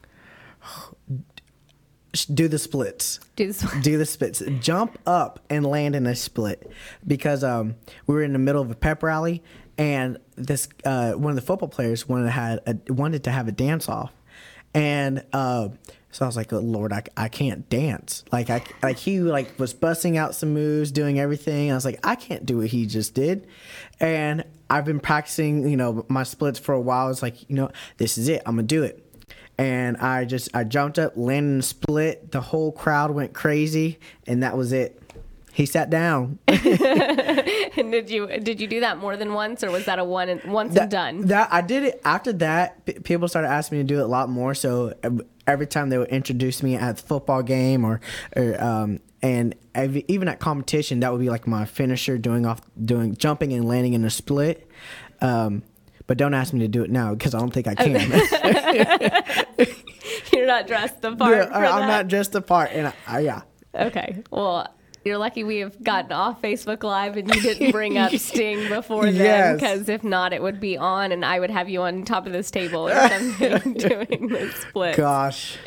[2.27, 3.21] Do the splits.
[3.37, 3.65] Do this.
[3.83, 6.71] do the splits, jump up and land in a split,
[7.07, 7.77] because um,
[8.07, 9.43] we were in the middle of a pep rally,
[9.77, 13.49] and this uh, one of the football players wanted to had a, wanted to have
[13.49, 14.13] a dance off,
[14.75, 15.69] and uh,
[16.11, 18.25] so I was like, oh, Lord, I, I can't dance.
[18.33, 21.71] Like I like he like was busting out some moves, doing everything.
[21.71, 23.47] I was like, I can't do what he just did,
[24.01, 27.11] and I've been practicing, you know, my splits for a while.
[27.11, 28.43] It's like, you know, this is it.
[28.47, 29.05] I'm gonna do it
[29.59, 32.33] and I just I jumped up, landed in a split.
[32.33, 35.03] The whole crowd went crazy, and that was it.
[35.53, 36.39] He sat down.
[37.79, 40.29] And did you did you do that more than once, or was that a one
[40.29, 41.21] and once and done?
[41.27, 42.85] That I did it after that.
[42.85, 44.53] p- People started asking me to do it a lot more.
[44.55, 44.95] So
[45.47, 48.01] every time they would introduce me at the football game or,
[48.35, 52.61] or um, and ev- even at competition, that would be like my finisher, doing off,
[52.85, 54.69] doing jumping and landing in a split.
[55.21, 55.63] Um,
[56.09, 57.93] but don't ask me to do it now because I don't think I can.
[60.33, 61.37] You're not dressed the part.
[61.37, 61.87] Yeah, I'm that?
[61.87, 63.43] not dressed the part, and I, I, yeah.
[63.75, 64.25] Okay.
[64.31, 68.69] Well, you're lucky we have gotten off Facebook Live and you didn't bring up Sting
[68.69, 72.05] before then, because if not, it would be on, and I would have you on
[72.05, 74.97] top of this table or something doing the split.
[74.97, 75.59] Gosh.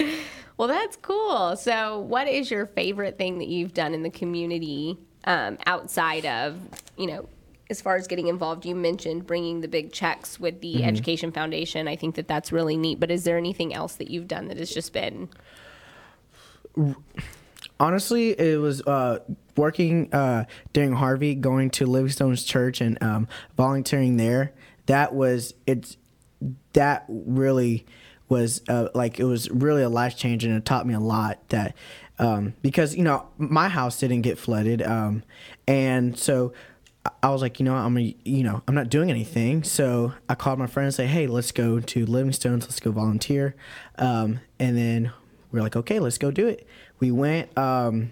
[0.58, 1.56] Well, that's cool.
[1.56, 6.58] So, what is your favorite thing that you've done in the community um, outside of,
[6.98, 7.30] you know,
[7.72, 8.66] as far as getting involved?
[8.66, 11.88] You mentioned bringing the big checks with the Education Foundation.
[11.88, 13.00] I think that that's really neat.
[13.00, 15.30] But is there anything else that you've done that has just been
[17.80, 19.20] honestly, it was uh,
[19.58, 24.54] working uh, during Harvey, going to Living Stones church and um, volunteering there.
[24.86, 25.98] That was it's
[26.74, 27.86] that really
[28.30, 31.38] was uh, like it was really a life changer and it taught me a lot
[31.50, 31.76] that
[32.18, 35.24] um, because you know my house didn't get flooded um,
[35.68, 36.54] and so
[37.24, 39.64] I- was like, you know, I'm you know, I'm not doing anything.
[39.64, 42.92] So I called my friend and say, hey, let's go to Living Stones, let's go
[42.92, 43.56] volunteer.
[43.98, 45.12] Um, and then
[45.52, 46.68] we are like, okay, let's go do it.
[47.00, 48.12] We went, um,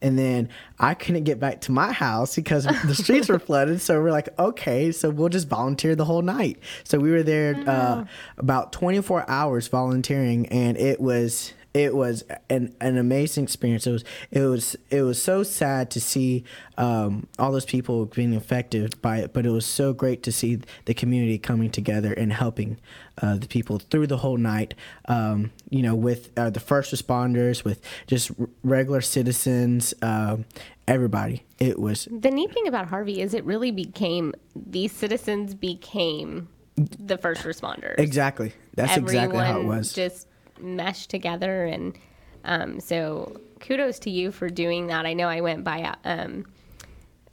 [0.00, 0.48] and then
[0.80, 3.80] I couldn't get back to my house because the streets were flooded.
[3.80, 6.58] So we're like, okay, so we'll just volunteer the whole night.
[6.84, 8.04] So we were there uh,
[8.38, 13.86] about 24 hours volunteering, and it was it was an, an amazing experience.
[13.86, 16.44] It was it was it was so sad to see
[16.76, 20.60] um, all those people being affected by it, but it was so great to see
[20.84, 22.78] the community coming together and helping
[23.22, 24.74] uh, the people through the whole night.
[25.06, 30.44] Um, you know, with uh, the first responders, with just r- regular citizens, um,
[30.86, 31.44] everybody.
[31.58, 37.18] It was The neat thing about Harvey is it really became these citizens became the
[37.18, 37.98] first responders.
[37.98, 39.92] exactly that's exactly how it was.
[39.92, 40.26] Just
[40.60, 41.96] meshed together, and
[42.44, 45.06] um, so kudos to you for doing that.
[45.06, 45.94] I know I went by.
[46.04, 46.46] Um,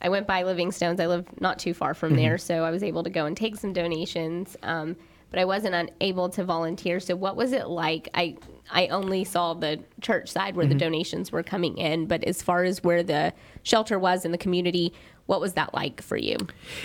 [0.02, 0.98] I went by Living Stones.
[0.98, 3.56] I live not too far from there, so I was able to go and take
[3.56, 4.56] some donations.
[4.62, 4.96] Um,
[5.30, 7.00] but I wasn't unable to volunteer.
[7.00, 8.08] So what was it like?
[8.14, 8.36] I
[8.70, 12.64] I only saw the church side where the donations were coming in, but as far
[12.64, 14.92] as where the shelter was in the community,
[15.26, 16.36] what was that like for you?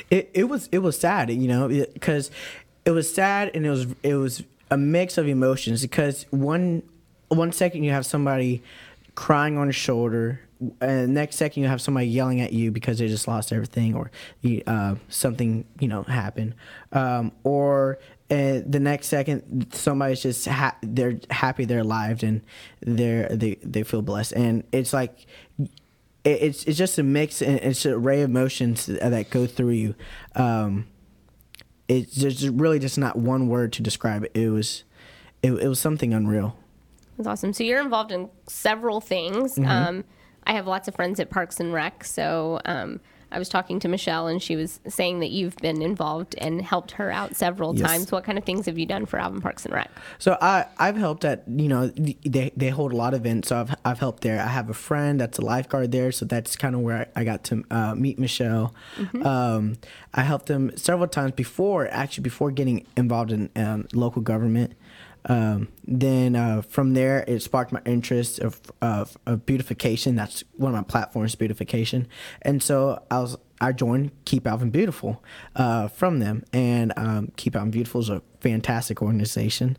[0.09, 2.29] it, it was it was sad you know because
[2.85, 6.83] it, was sad and it was it was a mix of emotions because one
[7.29, 8.61] one second you have somebody
[9.15, 10.39] crying on your shoulder
[10.81, 14.09] and next second you have somebody yelling at you because they just lost everything or
[14.67, 16.55] uh, something you know happened.
[16.93, 17.99] Um, or
[18.31, 22.41] uh, the next second somebody's just ha- they're happy they're alive and
[22.79, 24.31] they're they, they feel blessed.
[24.33, 25.25] And it's like
[25.59, 29.69] it- it's it's just a mix and it's an array of emotions that go through
[29.71, 29.95] you.
[30.35, 30.87] Um,
[31.87, 34.31] it's just really just not one word to describe it.
[34.33, 34.83] It was
[35.43, 36.57] it, it was something unreal.
[37.17, 37.53] That's awesome.
[37.53, 39.55] So you're involved in several things.
[39.55, 39.69] Mm-hmm.
[39.69, 40.03] Um,
[40.45, 42.03] I have lots of friends at Parks and Rec.
[42.03, 42.99] So um,
[43.35, 46.91] I was talking to Michelle, and she was saying that you've been involved and helped
[46.91, 47.85] her out several Yes.
[47.85, 48.11] times.
[48.11, 49.91] What kind of things have you done for Alvin Parks and Rec?
[50.19, 53.49] So I I've helped at you know they they hold a lot of events.
[53.49, 54.39] So I've I've helped there.
[54.39, 56.11] I have a friend that's a lifeguard there.
[56.13, 58.73] So that's kind of where I, I got to uh, meet Michelle.
[59.23, 59.77] Um,
[60.13, 64.73] I helped them several times before actually before getting involved in um, local government.
[65.27, 70.15] Um, then uh, from there, it sparked my interest of, of of beautification.
[70.15, 72.07] That's one of my platforms, beautification.
[72.41, 75.23] And so I was I joined Keep Alvin Beautiful
[75.55, 79.77] uh, from them, and um, Keep Alvin Beautiful is a fantastic organization,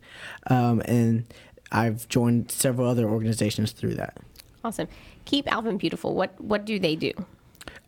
[0.48, 1.26] um, and
[1.70, 4.18] I've joined several other organizations through that.
[4.64, 4.88] Awesome.
[5.26, 6.14] Keep Alvin Beautiful.
[6.14, 7.12] What what do they do?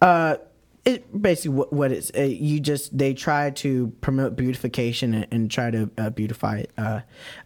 [0.01, 0.37] Uh,
[0.89, 5.51] it basically what, what it's uh, you just they try to promote beautification and, and
[5.51, 7.01] try to uh, beautify uh,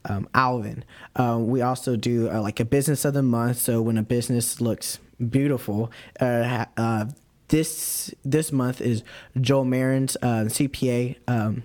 [0.05, 0.85] um, Alvin.
[1.16, 3.59] Uh, we also do uh, like a business of the month.
[3.59, 7.07] So when a business looks beautiful, uh, uh,
[7.48, 9.02] this this month is
[9.40, 11.16] Joel Marin's uh, CPA.
[11.26, 11.64] Um,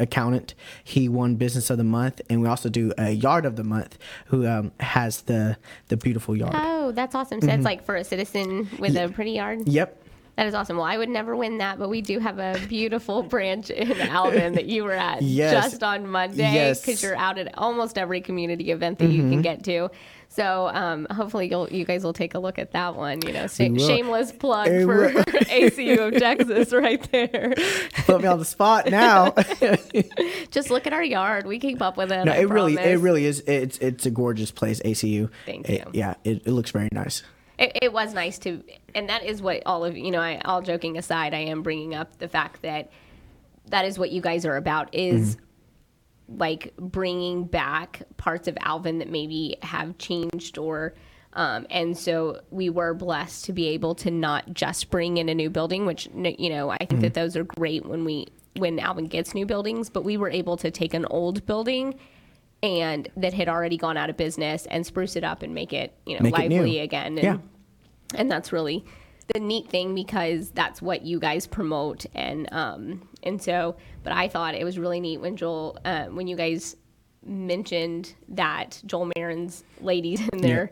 [0.00, 3.64] accountant he won business of the month and we also do a yard of the
[3.64, 5.56] month who um, has the
[5.88, 7.40] the beautiful yard Oh, that's awesome.
[7.40, 9.66] So it's like for a citizen with a pretty yard.
[9.66, 10.00] yep
[10.38, 10.76] That is awesome.
[10.76, 14.52] Well, I would never win that, but we do have a beautiful branch in Alvin
[14.52, 15.52] that you were at Yes.
[15.52, 16.80] just on Monday Yes.
[16.80, 19.90] because you're out at almost every community event that you can get to.
[20.28, 23.20] So um, hopefully you'll you guys will take a look at that one.
[23.26, 25.10] You know, sh- shameless plug for.
[25.10, 27.54] ACU of Texas right there.
[28.06, 29.32] put me on the spot now
[30.52, 31.46] Just look at our yard.
[31.46, 32.24] We keep up with it.
[32.26, 33.40] No, I it really, it really is.
[33.40, 35.30] It's it's a gorgeous place, ACU.
[35.46, 35.90] Thank It- you.
[35.94, 37.22] yeah, it, it looks very nice.
[37.58, 38.62] It, it was nice to
[38.94, 41.94] and that is what all of you know I, all joking aside i am bringing
[41.94, 42.90] up the fact that
[43.66, 45.36] that is what you guys are about is
[46.28, 50.94] like bringing back parts of alvin that maybe have changed or
[51.34, 55.34] um, and so we were blessed to be able to not just bring in a
[55.34, 59.06] new building which you know i think that those are great when we when alvin
[59.06, 61.94] gets new buildings but we were able to take an old building
[62.62, 65.94] and that had already gone out of business and spruce it up and make it
[66.06, 67.36] you know Make lively again and, Yeah.
[68.14, 68.84] and that's really
[69.34, 74.26] the neat thing because that's what you guys promote and um and so but i
[74.26, 76.74] thought it was really neat when joel uh, when you guys
[77.24, 80.70] mentioned that joel marin's ladies in there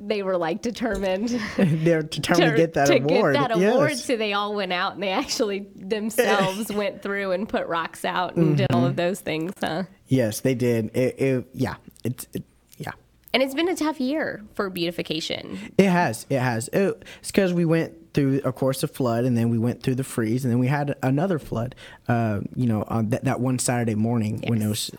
[0.00, 3.34] they were like determined They're determined to, get that to award.
[3.36, 4.04] get that award Yes.
[4.04, 8.34] so they all went out and they actually themselves went through and put rocks out
[8.34, 8.76] and did Mm-hmm.
[8.76, 9.84] all of those things huh?
[10.08, 10.90] Yes, they did.
[10.94, 12.44] It, it yeah, it's it,
[12.78, 12.92] yeah.
[13.32, 16.26] and it's been a tough year for beautification It has.
[16.28, 16.68] It has.
[16.68, 19.96] It, it's because we went through, of course, a flood, and then we went through
[19.96, 21.74] the freeze, and then we had another flood.
[22.06, 24.90] Uh, you know, on that, that one Saturday morning when it was,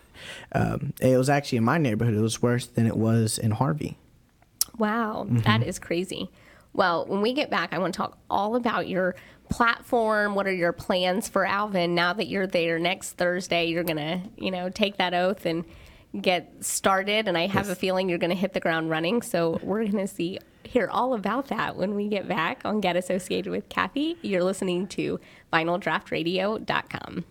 [0.52, 2.16] um, it was actually in my neighborhood.
[2.16, 3.98] It was worse than it was in Harvey.
[4.78, 6.30] Wow, that is crazy.
[6.74, 9.16] Well, when we get back, I want to talk all about your
[9.50, 10.36] platform.
[10.36, 13.66] What are your plans for Alvin now that you're there next Thursday?
[13.66, 15.66] You're going to, you know, take that oath and
[16.20, 17.28] get started.
[17.28, 19.22] And I have a feeling you're going to hit the ground running.
[19.22, 22.96] So we're going to see, hear all about that when we get back on Get
[22.96, 24.18] Associated with Cathie.
[24.22, 25.20] You're listening to
[25.54, 27.26] VinylDraftRadio.com.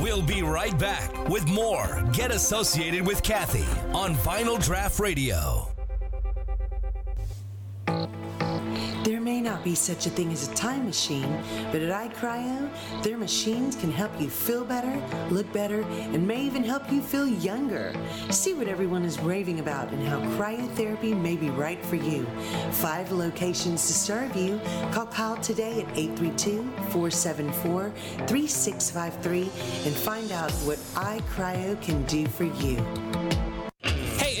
[0.00, 5.75] We'll be right back with more Get Associated with Cathie on Vinyl Draft Radio.
[9.06, 11.40] There may not be such a thing as a time machine,
[11.70, 12.68] but at iCryo,
[13.04, 17.28] their machines can help you feel better, look better, and may even help you feel
[17.28, 17.94] younger.
[18.30, 22.26] See what everyone is raving about and how cryotherapy may be right for you.
[22.72, 24.60] Five locations to serve you.
[24.90, 27.90] Call Kyle today at 832 474
[28.26, 29.42] 3653
[29.84, 33.55] and find out what iCryo can do for you.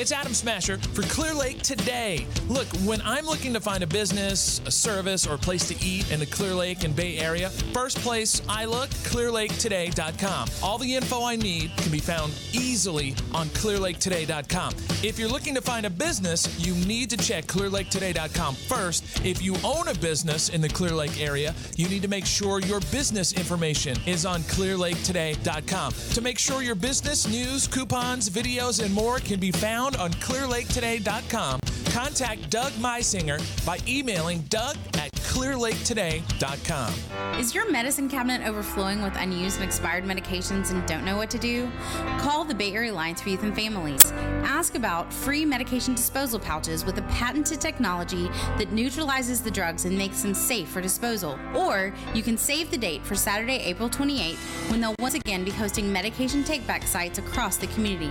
[0.06, 2.28] It's Adam Smasher for Clear Lake today.
[2.48, 6.12] Look, when I'm looking to find a business, a service, or a place to eat
[6.12, 10.48] in the Clear Lake and Bay Area, first place I look, clearlaketoday.com.
[10.62, 14.74] All the info I need can be found easily on clearlaketoday.com.
[15.02, 19.24] If you're looking to find a business, you need to check clearlaketoday.com first.
[19.26, 22.60] If you own a business in the Clear Lake area, you need to make sure
[22.60, 25.92] your business information is on clearlaketoday.com.
[25.92, 29.50] To make sure your business news, coupons, videos, and more can be
[29.96, 31.60] on clearlaketoday.com,
[31.92, 36.94] contact Doug Meisinger by emailing doug at clearlaketoday.com.
[37.38, 41.38] Is your medicine cabinet overflowing with unused and expired medications and don't know what to
[41.38, 41.70] do?
[42.18, 44.12] Call the Bay Area Alliance for Youth and Families.
[44.44, 49.98] Ask about free medication disposal pouches with a patented technology that neutralizes the drugs and
[49.98, 51.38] makes them safe for disposal.
[51.54, 55.50] Or you can save the date for Saturday, April 28th, when they'll once again be
[55.50, 58.10] hosting medication takeback sites across the community.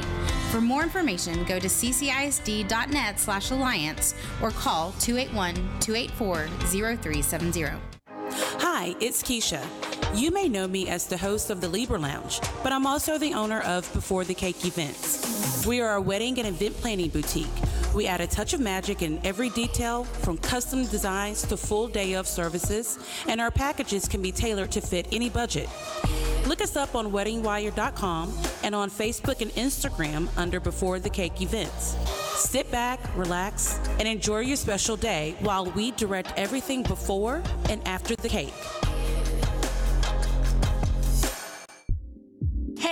[0.51, 4.93] For more information, go to ccisd.net slash alliance or call
[7.21, 7.79] 281-284-0370.
[8.59, 9.63] Hi, it's Keisha.
[10.15, 13.33] You may know me as the host of the Libra Lounge, but I'm also the
[13.33, 15.65] owner of Before the Cake Events.
[15.65, 17.47] We are a wedding and event planning boutique.
[17.93, 22.13] We add a touch of magic in every detail, from custom designs to full day
[22.13, 25.69] of services, and our packages can be tailored to fit any budget.
[26.45, 31.95] Look us up on weddingwire.com and on Facebook and Instagram under Before the Cake Events.
[32.45, 38.15] Sit back, relax, and enjoy your special day while we direct everything before and after
[38.15, 38.53] the cake.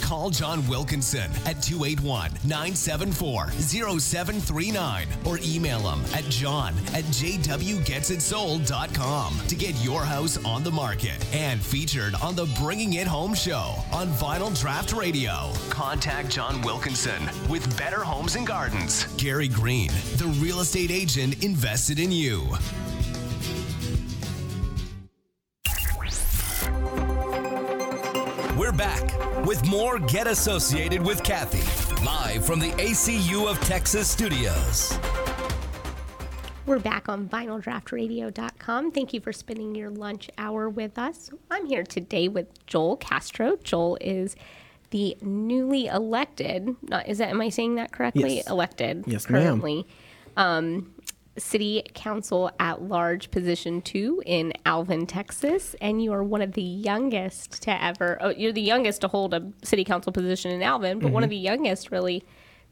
[0.01, 9.55] Call John Wilkinson at 281 974 0739 or email him at john at jwgetsitsold.com to
[9.55, 14.09] get your house on the market and featured on the Bringing It Home show on
[14.09, 15.53] Vinyl Draft Radio.
[15.71, 19.05] Contact John Wilkinson with Better Homes and Gardens.
[19.17, 22.47] Gary Green, the real estate agent invested in you.
[28.57, 31.59] We're back with more Get Associated with Cathie,
[32.05, 34.99] live from the ACU of Texas studios.
[36.67, 38.93] We're back on vinyldraftradio.com.
[38.93, 41.31] Thank you for spending your lunch hour with us.
[41.51, 43.57] I'm here today with Joel Castro.
[43.63, 44.37] Joel is
[44.91, 48.37] the newly elected, not is that am I saying that correctly?
[48.37, 48.49] Yes.
[48.49, 49.43] Elected Yes, ma'am.
[49.61, 49.87] currently.
[50.37, 50.95] Um,
[51.41, 56.63] city council at large position 2 in Alvin, Texas, and you are one of the
[56.63, 60.99] youngest to ever oh, you're the youngest to hold a city council position in Alvin,
[60.99, 61.31] but one of Mhm.
[61.31, 62.23] the youngest really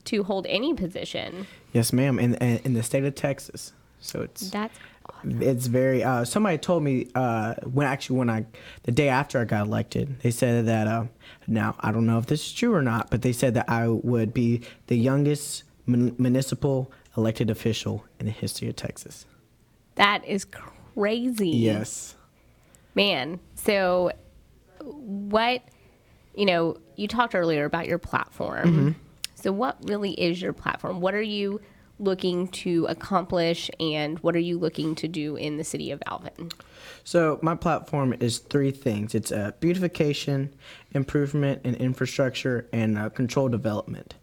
[0.05, 1.47] to hold any position.
[1.73, 2.19] Yes, ma'am.
[2.19, 4.79] In, in in the state of Texas, so it's That's
[5.25, 6.05] it's very.
[6.05, 8.47] Uh, somebody told me uh, when actually when I
[8.85, 10.87] the day after I got elected, they said that.
[10.87, 11.05] Uh,
[11.47, 13.89] now I don't know if this is true or not, but they said that I
[13.89, 19.27] would be the youngest mun- municipal elected official in the history of Texas.
[19.97, 21.51] That is crazy.
[21.51, 22.15] Yes.
[22.95, 23.41] Man.
[23.57, 24.13] So,
[24.81, 25.63] what,
[26.35, 28.67] you know, you talked earlier about your platform.
[28.67, 28.95] Mhm.
[29.35, 31.01] So, what really is your platform?
[31.01, 31.61] What are you
[32.01, 36.51] looking to accomplish and what are you looking to do in the city of Alvin?
[37.03, 39.15] So my platform is three things.
[39.15, 40.55] It's uh, beautification,
[40.93, 44.15] improvement in infrastructure, and uh, control development.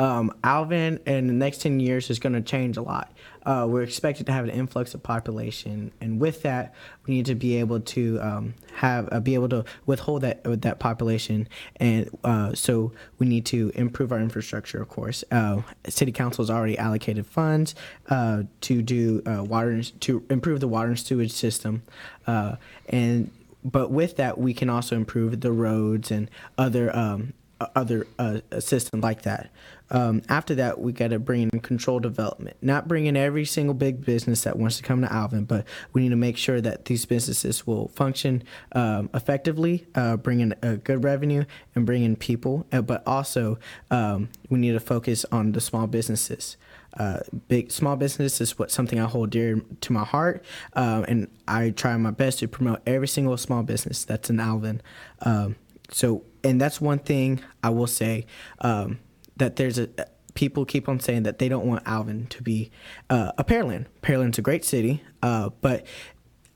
[0.00, 3.12] Um, Alvin in the next 10 years is going to change a lot.
[3.44, 6.74] Uh, we're expected to have an influx of population, and with that,
[7.06, 10.62] we need to be able to um, have uh, be able to withhold that with
[10.62, 14.80] that population, and uh, so we need to improve our infrastructure.
[14.80, 17.74] Of course, uh, City Council has already allocated funds
[18.08, 21.82] uh, to do uh, water to improve the water and sewage system,
[22.26, 22.56] uh,
[22.88, 23.30] and
[23.62, 27.34] but with that, we can also improve the roads and other um,
[27.74, 29.50] other uh, systems like that.
[29.90, 32.56] Um, after that, we got to bring in control development.
[32.62, 36.02] Not bring in every single big business that wants to come to Alvin, but we
[36.02, 40.76] need to make sure that these businesses will function um, effectively, uh, bring in a
[40.76, 41.44] good revenue,
[41.74, 42.66] and bring in people.
[42.72, 43.58] Uh, but also,
[43.90, 46.56] um, we need to focus on the small businesses.
[46.98, 50.44] Uh, big small business is what something I hold dear to my heart,
[50.74, 54.82] um, and I try my best to promote every single small business that's in Alvin.
[55.22, 55.56] Um,
[55.90, 58.26] so, and that's one thing I will say
[58.60, 58.98] um,
[59.36, 59.88] that there's a
[60.34, 62.70] people keep on saying that they don't want Alvin to be
[63.10, 63.86] uh, a Pearland.
[64.02, 65.84] Pearland's a great city, uh, but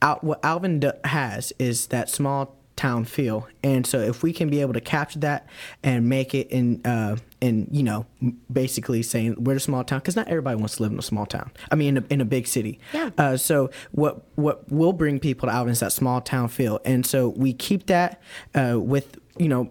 [0.00, 3.46] Al- what Alvin d- has is that small town feel.
[3.62, 5.48] And so if we can be able to capture that
[5.82, 8.06] and make it in, uh, in you know,
[8.52, 11.26] basically saying we're a small town, because not everybody wants to live in a small
[11.26, 11.52] town.
[11.70, 12.80] I mean, in a, in a big city.
[12.92, 13.10] Yeah.
[13.16, 17.06] Uh, so what what will bring people to Alvin is that small town feel, and
[17.06, 18.20] so we keep that
[18.54, 19.70] uh, with you know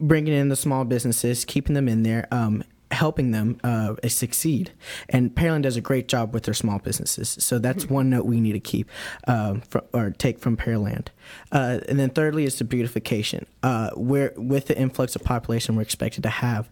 [0.00, 4.72] bringing in the small businesses, keeping them in there, um, helping them uh, succeed.
[5.08, 7.36] And Pearland does a great job with their small businesses.
[7.40, 8.90] So that's one note we need to keep
[9.26, 11.08] um, fr- or take from Pearland.
[11.50, 13.46] Uh, and then thirdly is the beautification.
[13.62, 16.68] Uh, where with the influx of population we're expected to have,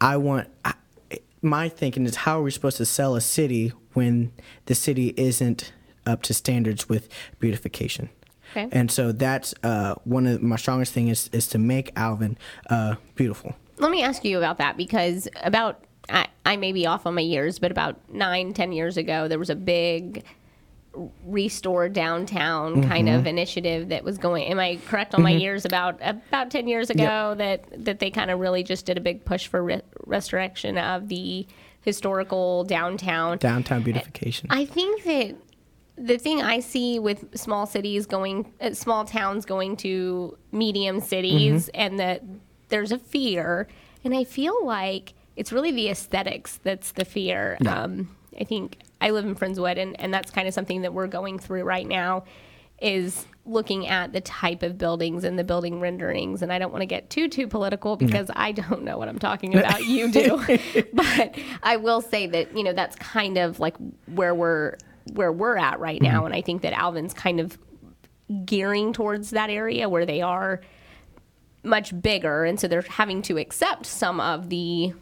[0.00, 0.48] I want.
[0.64, 0.74] I,
[1.40, 4.32] my thinking is how are we supposed to sell a city when
[4.66, 5.72] the city isn't
[6.04, 7.08] up to standards with
[7.38, 8.08] beautification?
[8.52, 8.68] Okay.
[8.72, 12.36] And so that's uh, one of my strongest thing is is to make Alvin
[12.70, 13.54] uh, beautiful.
[13.78, 17.20] Let me ask you about that because about I, I may be off on my
[17.20, 20.24] years, but about nine, ten years ago, there was a big
[21.24, 24.44] restore downtown kind of initiative that was going.
[24.44, 25.40] Am I correct on my Mhm.
[25.40, 25.64] years?
[25.64, 29.24] About about ten years ago, that that they kind of really just did a big
[29.24, 31.46] push for re- restoration of the
[31.82, 33.38] historical downtown.
[33.38, 34.48] Downtown beautification.
[34.50, 35.36] I think that
[35.98, 41.66] the thing I see with small cities going, uh, small towns going to medium cities,
[41.66, 41.70] Mhm.
[41.74, 42.22] and that
[42.68, 43.66] there's a fear,
[44.04, 47.56] and I feel like it's really the aesthetics that's the fear.
[47.60, 47.82] Yeah.
[47.82, 51.06] Um, I think I live in Friendswood, and, and that's kind of something that we're
[51.06, 52.24] going through right now
[52.80, 56.82] is looking at the type of buildings and the building renderings and I don't want
[56.82, 58.06] to get too too political Yeah.
[58.06, 60.36] because I don't know what I'm talking about you do
[60.92, 63.74] but I will say that you know that's kind of like
[64.14, 64.76] where we're
[65.14, 66.26] where we're at right now Mhm.
[66.26, 67.58] and I think that Alvin's kind of
[68.44, 70.60] gearing towards that area where they are
[71.62, 74.92] much bigger and so they're having to accept some of the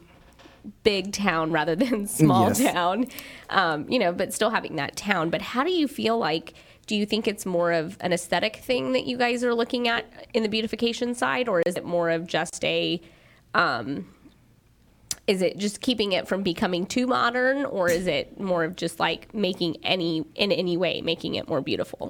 [0.83, 2.73] big town rather than small Yes.
[2.73, 3.05] town
[3.49, 6.53] um, you know but still having that town but how do you feel like
[6.87, 10.05] do you think it's more of an aesthetic thing that you guys are looking at
[10.33, 12.99] in the beautification side or is it more of just a
[13.53, 14.07] um,
[15.27, 18.99] is it just keeping it from becoming too modern or is it more of just
[18.99, 22.09] like making any in any way making it more beautiful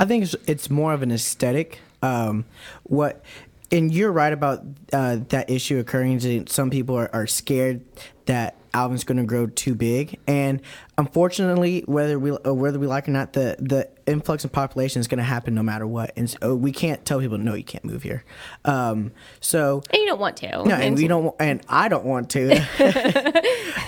[0.00, 1.80] I think it's, it's more of an aesthetic.
[2.02, 2.44] Um,
[2.82, 3.22] what,
[3.70, 6.46] and you're right about uh, that issue occurring.
[6.46, 7.82] Some people are, are scared
[8.26, 10.60] that Alvin's going to grow too big, and
[10.98, 15.08] unfortunately, whether we uh, whether we like or not, the the influx of population is
[15.08, 17.84] going to happen no matter what, and so we can't tell people no, you can't
[17.84, 18.24] move here.
[18.64, 22.30] Um, so and you don't want to no, and we don't, and I don't want
[22.30, 23.44] to.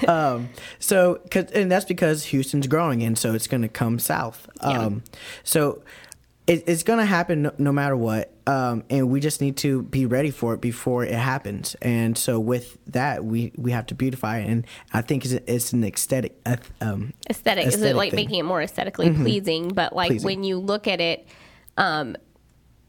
[0.08, 4.48] um, so, cause, and that's because Houston's growing, and so it's going to come south.
[4.60, 5.02] Um,
[5.42, 5.82] so,
[6.46, 9.82] it, it's going to happen no, no matter what, um, and we just need to
[9.82, 11.74] be ready for it before it happens.
[11.82, 15.72] And so, with that, we we have to beautify it, and I think it's, it's
[15.72, 16.38] an aesthetic.
[16.46, 18.16] Uh, um, aesthetic, is it like thing.
[18.16, 19.22] making it more aesthetically Mhm.
[19.22, 20.26] pleasing but like Pleasing.
[20.26, 21.26] when you look at it
[21.76, 22.16] um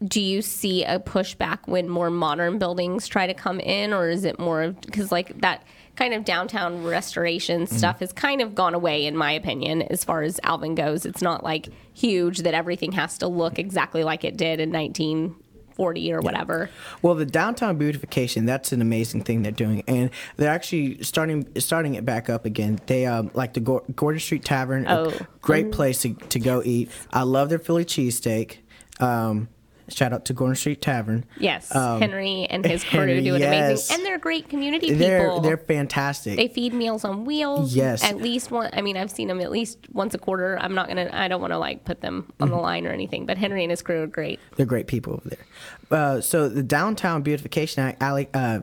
[0.06, 4.24] do you see a pushback when more modern buildings try to come in or is
[4.24, 5.64] it more of because like that
[5.98, 7.76] kind of downtown restoration Mm-hmm.
[7.76, 11.22] stuff has kind of gone away in my opinion as far as alvin goes it's
[11.22, 16.20] not like huge that everything has to look exactly like it did in 1940 or
[16.20, 16.70] whatever
[17.02, 19.82] Well, the downtown beautification, that's an amazing thing they're doing.
[19.86, 22.78] And they're actually starting starting it back up again.
[22.86, 25.12] They um like the Gor- Gordon Street Tavern, a Oh.
[25.40, 26.90] great place to, to go eat.
[27.12, 28.58] I love their Philly cheesesteak.
[29.00, 29.48] Um
[29.88, 31.24] shout out to Gordon Street Tavern.
[31.38, 33.48] yes Um, henry and his crew Henry, do an yes.
[33.90, 36.36] amazing and they're great community They're people they're fantastic.
[36.36, 37.74] They feed meals on wheels.
[37.74, 38.02] Yes.
[38.04, 38.70] At least one.
[38.72, 40.58] I mean, I've seen them at least once a quarter.
[40.60, 41.08] I'm not gonna.
[41.12, 42.62] I don't want to like put them on the Mhm.
[42.62, 43.26] line or anything.
[43.26, 44.40] But Henry and his crew are great.
[44.56, 45.46] They're great people over there.
[45.90, 48.60] Uh, so the Downtown Beautification Act, Ali, uh,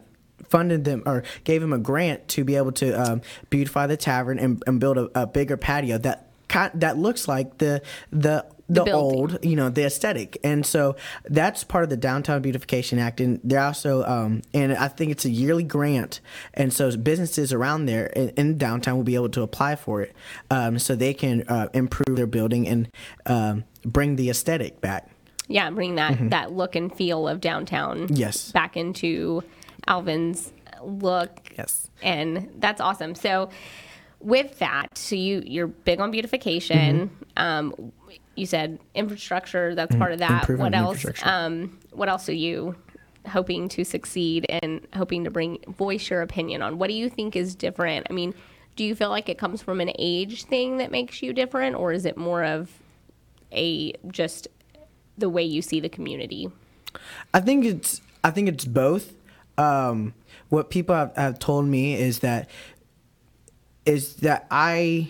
[0.47, 4.37] funded them or gave them a grant to be able to um, beautify the tavern
[4.37, 6.27] and, and build a, a bigger patio that
[6.75, 8.93] that looks like the the the, building.
[8.93, 10.95] old, you know, the aesthetic, and so
[11.25, 15.25] that's part of the Downtown Beautification Act, and they're also, um, and I think it's
[15.25, 16.19] a yearly grant,
[16.53, 20.15] and so businesses around there in, in downtown will be able to apply for it,
[20.49, 22.89] um, so they can uh, improve their building and
[23.25, 25.09] um, bring the aesthetic back.
[25.47, 26.31] Yeah, bring that Mhm.
[26.31, 28.07] that look and feel of downtown.
[28.09, 28.51] Yes.
[28.51, 29.43] Back into
[29.87, 30.51] Alvin's
[30.83, 31.51] look.
[31.55, 31.91] Yes.
[32.01, 33.13] And that's awesome.
[33.13, 33.49] So
[34.19, 37.11] with that, so you you're big on beautification.
[37.37, 37.91] Um,
[38.35, 39.75] you said infrastructure.
[39.75, 39.99] That's Mhm.
[39.99, 40.41] part of that.
[40.41, 41.05] Improving What else?
[41.23, 42.75] Um, what else are you
[43.27, 46.77] hoping to succeed and hoping to bring voice your opinion on?
[46.77, 48.07] What do you think is different?
[48.09, 48.33] I mean,
[48.75, 51.91] do you feel like it comes from an age thing that makes you different, or
[51.93, 52.69] is it more of
[53.51, 54.47] a just
[55.17, 56.49] the way you see the community?
[57.33, 59.13] I think it's I think it's both.
[59.57, 60.13] Um,
[60.49, 62.49] what people have, have told me is that
[63.85, 65.09] is that I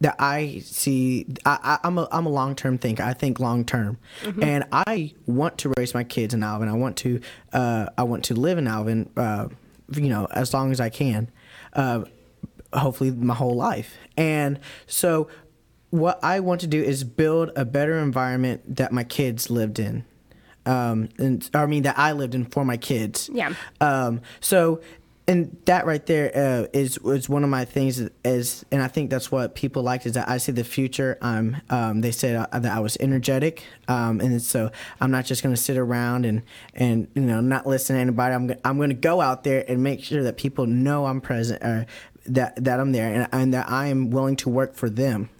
[0.00, 1.26] that I see.
[1.44, 3.02] I, I'm a I'm a long term thinker.
[3.02, 4.42] I think long term, Mhm.
[4.44, 6.68] and I want to raise my kids in Alvin.
[6.68, 7.20] I want to
[7.52, 9.10] uh, I want to live in Alvin.
[9.16, 9.48] Uh,
[9.92, 11.28] you know, as long as I can.
[11.72, 12.04] Uh,
[12.72, 13.96] hopefully, my whole life.
[14.16, 15.28] And so,
[15.90, 20.04] what I want to do is build a better environment that my kids lived in.
[20.66, 23.28] Um, and I mean that I lived in for my kids.
[23.32, 23.54] Yeah.
[23.80, 24.80] Um, so,
[25.30, 28.02] and that right there uh, is is one of my things.
[28.24, 31.18] Is and I think that's what people liked is that I see the future.
[31.22, 31.58] I'm.
[31.70, 35.54] Um, they said uh, that I was energetic, um, and so I'm not just going
[35.54, 36.42] to sit around and
[36.74, 38.34] and you know not listen to anybody.
[38.34, 41.62] I'm I'm going to go out there and make sure that people know I'm present,
[41.62, 41.86] or
[42.26, 45.30] that that I'm there, and, and that I am willing to work for them.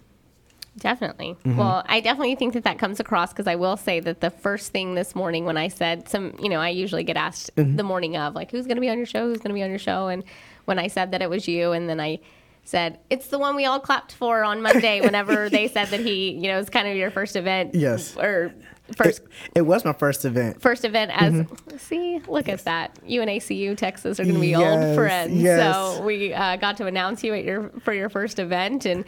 [0.81, 1.35] Definitely.
[1.45, 1.57] Mhm.
[1.57, 4.71] Well, I definitely think that that comes across because I will say that the first
[4.71, 7.77] thing this morning when I said some, you know, I usually get asked Mhm.
[7.77, 9.27] the morning of, like, who's going to be on your show?
[9.27, 10.07] Who's going to be on your show?
[10.07, 10.23] And
[10.65, 12.19] when I said that it was you, and then I
[12.63, 16.31] said, it's the one we all clapped for on Monday whenever they said that he,
[16.31, 17.75] you know, it's kind of your first event.
[17.75, 18.15] Yes.
[18.17, 18.51] Or
[18.95, 19.21] first.
[19.21, 20.61] It, it was my first event.
[20.61, 21.79] First event as Mhm.
[21.79, 22.97] see, look at that.
[23.05, 25.33] You and ACU Texas are going to be Yes, old friends.
[25.41, 25.75] yes.
[25.75, 29.05] So we uh, got to announce you at your for your first event, and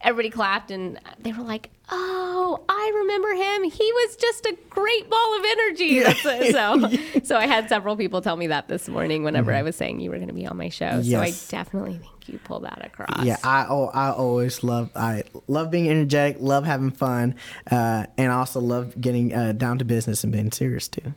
[0.00, 3.64] everybody clapped, and they were like, "Oh, I remember him.
[3.70, 6.52] He was just a great ball of energy." That's-
[7.12, 9.56] so, so I had several people tell me that this morning whenever Mhm.
[9.58, 11.00] I was saying you were going to be on my show.
[11.02, 11.10] Yes.
[11.10, 13.24] So I definitely think you pulled that across.
[13.24, 17.34] Yeah, I oh, I always love I love being energetic, love having fun,
[17.70, 21.12] uh, and also love getting uh, down to business and being serious too.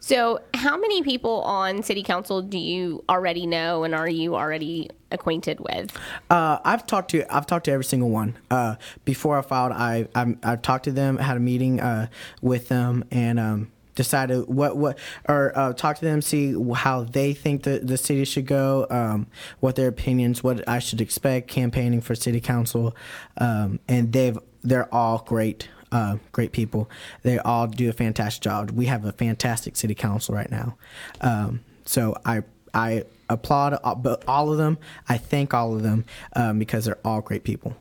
[0.00, 4.88] So, how many people on city council do you already know, and are you already
[5.12, 5.96] acquainted with?
[6.30, 8.36] Uh, I've talked to I've talked to every single one.
[8.50, 12.08] Uh, before I filed, I I I've talked to them, had a meeting uh,
[12.40, 14.98] with them, and um, decided what what
[15.28, 19.26] or uh, talk to them, see how they think the the city should go, um,
[19.60, 22.96] what their opinions, what I should expect campaigning for city council,
[23.38, 25.68] um, and they've they're all great.
[25.90, 26.88] Uh, great people.
[27.22, 28.70] They all do a fantastic job.
[28.70, 30.78] We have a fantastic city council right now.
[31.20, 32.44] Um, so I
[32.74, 34.78] I applaud all, of them.
[35.08, 36.04] I thank all of them
[36.34, 37.76] um, because they're all great people.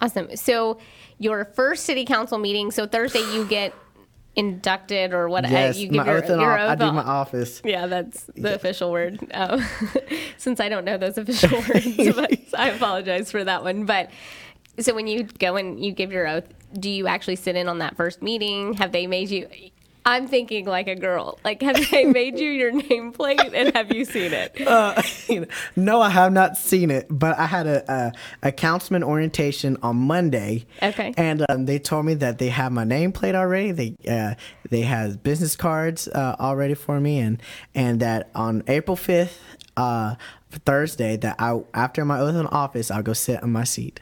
[0.00, 0.36] Awesome.
[0.36, 0.78] So,
[1.18, 2.70] your first city council meeting.
[2.70, 3.72] So Thursday, you get
[4.34, 5.48] inducted or what?
[5.48, 7.62] yes, uh, you give my your, oath your off- I do my office.
[7.64, 9.18] Yeah, that's the official word.
[9.34, 9.66] Oh,
[10.36, 13.86] since I don't know those official words, but I apologize for that one.
[13.86, 14.10] But
[14.78, 16.44] so when you go and you give your oath,
[16.78, 18.74] do you actually sit in on that first meeting?
[18.74, 19.48] Have they made you?
[20.06, 21.36] I'm thinking like a girl.
[21.44, 24.54] Like, have they made you your nameplate and have you seen it?
[24.76, 25.00] Uh,
[25.76, 28.12] no, I have not seen it, but I had a a,
[28.48, 30.66] a councilman orientation on Monday.
[30.82, 31.14] Okay.
[31.16, 33.72] And um, they told me that they have my nameplate already.
[33.72, 34.34] They uh,
[34.68, 37.40] they have business cards uh, already for me, and
[37.74, 39.40] and that on April fifth,
[39.76, 40.16] uh,
[40.50, 44.00] Thursday, that I after my oath in office, I'll go sit on my seat,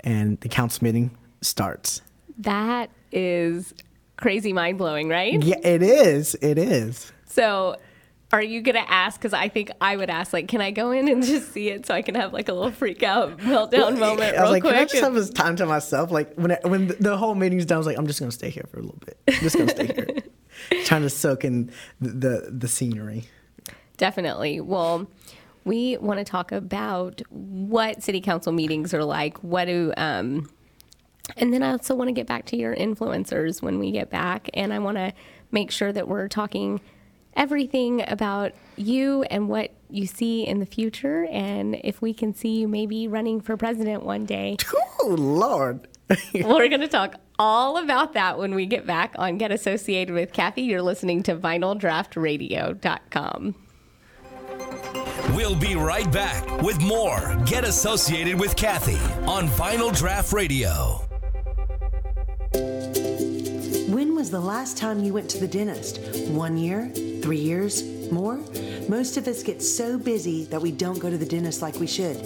[0.00, 1.10] and the council meeting
[1.42, 2.00] starts.
[2.38, 3.74] That is
[4.16, 5.42] crazy mind blowing, right?
[5.42, 6.34] Yeah, it is.
[6.36, 7.12] It is.
[7.26, 7.76] So,
[8.32, 9.20] are you gonna ask?
[9.20, 11.86] Because I think I would ask, like, can I go in and just see it
[11.86, 14.62] so I can have like a little freak out meltdown moment I was real like,
[14.62, 14.74] quick?
[14.74, 16.10] can I just have this time to myself?
[16.10, 18.50] Like when I, when the whole meeting's done, I was like, I'm just gonna stay
[18.50, 19.18] here for a little bit.
[19.28, 20.08] I'm just gonna stay here,
[20.84, 23.24] trying to soak in the the, the scenery.
[23.96, 24.60] Definitely.
[24.60, 25.08] Well,
[25.64, 29.38] we want to talk about what city council meetings are like.
[29.42, 30.50] What do, um,
[31.36, 34.48] and then I also want to get back to your influencers when we get back.
[34.54, 35.12] And I want to
[35.50, 36.80] make sure that we're talking
[37.36, 41.26] everything about you and what you see in the future.
[41.30, 44.56] And if we can see you maybe running for president one day.
[45.06, 45.86] Oh, Lord.
[46.34, 50.32] We're going to talk all about that when we get back on Get Associated with
[50.32, 50.62] Cathie.
[50.62, 53.54] You're listening to vinyldraftradio.com.
[55.36, 58.96] We'll be right back with more Get Associated with Cathie
[59.26, 61.06] on Vinyl Draft Radio.
[64.24, 66.00] Was the last time you went to the dentist?
[66.30, 66.88] One year?
[67.20, 67.82] Three years?
[68.10, 68.40] More?
[68.88, 71.86] Most of us get so busy that we don't go to the dentist like we
[71.86, 72.16] should.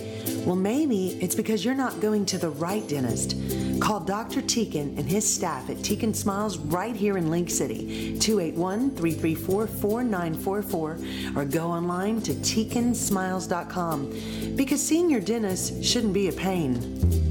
[0.47, 3.35] Well, maybe it's because you're not going to the right dentist.
[3.81, 4.43] Call Dr.
[4.43, 10.99] Teakin and his staff at Teakin Smiles right here in League City, 281 334 4944,
[11.35, 17.28] or go online to teakinsmiles.com because seeing your dentist shouldn't be a pain.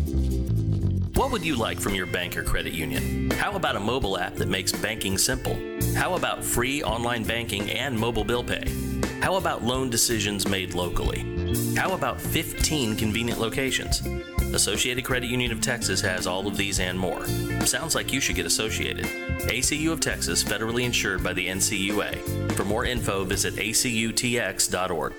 [1.17, 3.31] What would you like from your bank or credit union?
[3.31, 5.57] How about a mobile app that makes banking simple?
[5.95, 8.71] How about free online banking and mobile bill pay?
[9.19, 11.25] How about loan decisions made locally?
[11.75, 14.05] How about 15 convenient locations?
[14.53, 17.25] Associated Credit Union of Texas has all of these and more.
[17.65, 19.05] Sounds like you should get associated.
[19.49, 22.51] ACU of Texas, federally insured by the NCUA.
[22.51, 25.13] For more info, visit acutx.org.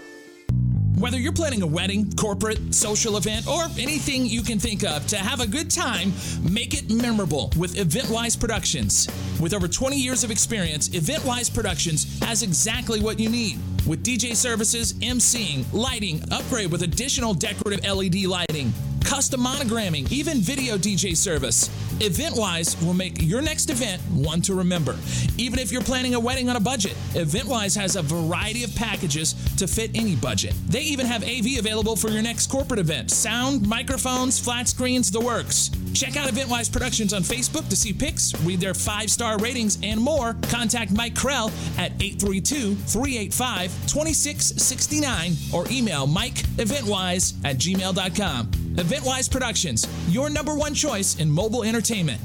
[0.98, 5.16] Whether you're planning a wedding, corporate, social event, or anything you can think of to
[5.16, 9.06] have a good time, make it memorable with EventWise Productions.
[9.40, 13.58] With over 20 years of experience, EventWise Productions has exactly what you need.
[13.86, 18.72] With DJ services, MCing, lighting, upgrade with additional decorative LED lighting,
[19.08, 21.68] custom monogramming, even video DJ service.
[21.98, 24.94] EventWise will make your next event one to remember.
[25.38, 29.32] Even if you're planning a wedding on a budget, EventWise has a variety of packages
[29.56, 30.52] to fit any budget.
[30.66, 35.20] They even have AV available for your next corporate event sound, microphones, flat screens, the
[35.20, 35.70] works.
[35.94, 39.98] Check out EventWise Productions on Facebook to see pics, read their five star ratings, and
[39.98, 40.36] more.
[40.50, 41.48] Contact Mike Krell
[41.78, 48.67] at 832 385 2669 or email mikeeventwise at gmail.com.
[48.78, 52.20] EventWise Productions, your number one choice in mobile entertainment.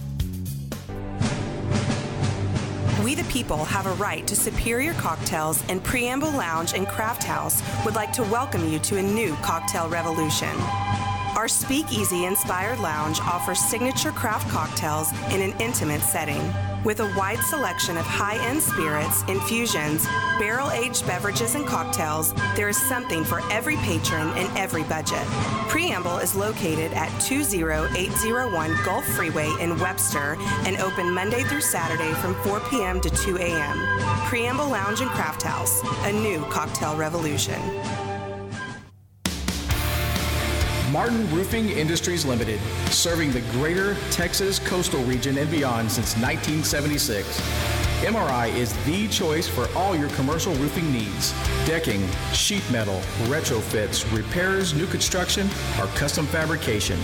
[3.04, 7.64] We the people have a right to superior cocktails, and Preamble Lounge and Craft House
[7.84, 10.56] would like to welcome you to a new cocktail revolution.
[11.36, 16.54] Our speakeasy inspired lounge offers signature craft cocktails in an intimate setting.
[16.84, 20.06] With a wide selection of high end spirits, infusions,
[20.38, 25.26] barrel aged beverages, and cocktails, there is something for every patron and every budget.
[25.70, 32.36] Preamble is located at 20801 Gulf Freeway in Webster and open Monday through Saturday from
[32.44, 33.00] 4 p.m.
[33.00, 33.78] to 2 a.m.
[34.26, 37.62] Preamble Lounge and Craft House, a new cocktail revolution.
[40.94, 42.60] Martin Roofing Industries Limited,
[42.92, 47.42] serving the greater Texas coastal region and beyond since 1976.
[48.04, 51.34] MRI is the choice for all your commercial roofing needs
[51.66, 57.00] decking, sheet metal, retrofits, repairs, new construction, or custom fabrication.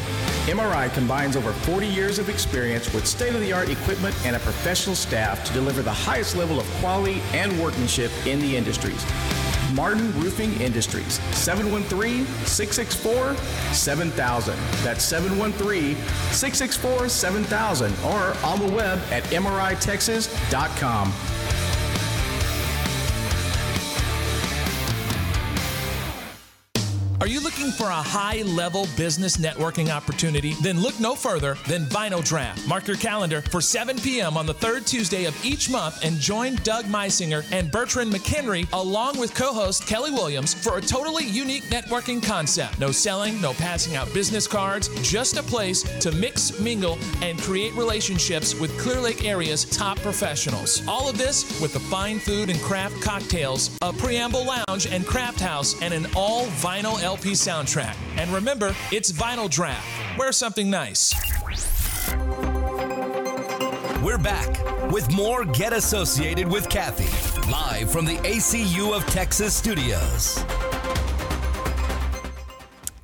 [0.46, 4.40] MRI combines over 40 years of experience with state of the art equipment and a
[4.40, 9.04] professional staff to deliver the highest level of quality and workmanship in the industries.
[9.74, 13.36] Martin Roofing Industries, 713 664
[13.74, 14.56] 7000.
[14.84, 15.96] That's 713
[16.32, 21.14] 664 7000 or on the web at MRITexas.com.
[27.22, 30.54] Are you looking for a high level business networking opportunity?
[30.62, 32.66] Then look no further than Vinyl Draft.
[32.66, 34.38] Mark your calendar for 7 p.m.
[34.38, 39.20] on the third Tuesday of each month and join Doug Meisinger and Bertrand McHenry along
[39.20, 42.80] with co host Kelly Williams for a totally unique networking concept.
[42.80, 47.74] No selling, no passing out business cards, just a place to mix, mingle, and create
[47.74, 50.88] relationships with Clear Lake area's top professionals.
[50.88, 55.42] All of this with the fine food and craft cocktails, a preamble lounge and craft
[55.42, 57.96] house, and an all vinyl LP soundtrack.
[58.18, 59.88] And remember, it's Vinyl Draft.
[60.16, 61.16] Wear something nice.
[64.04, 70.46] We're back with more Get Associated with Cathie, live from the ACU of Texas studios.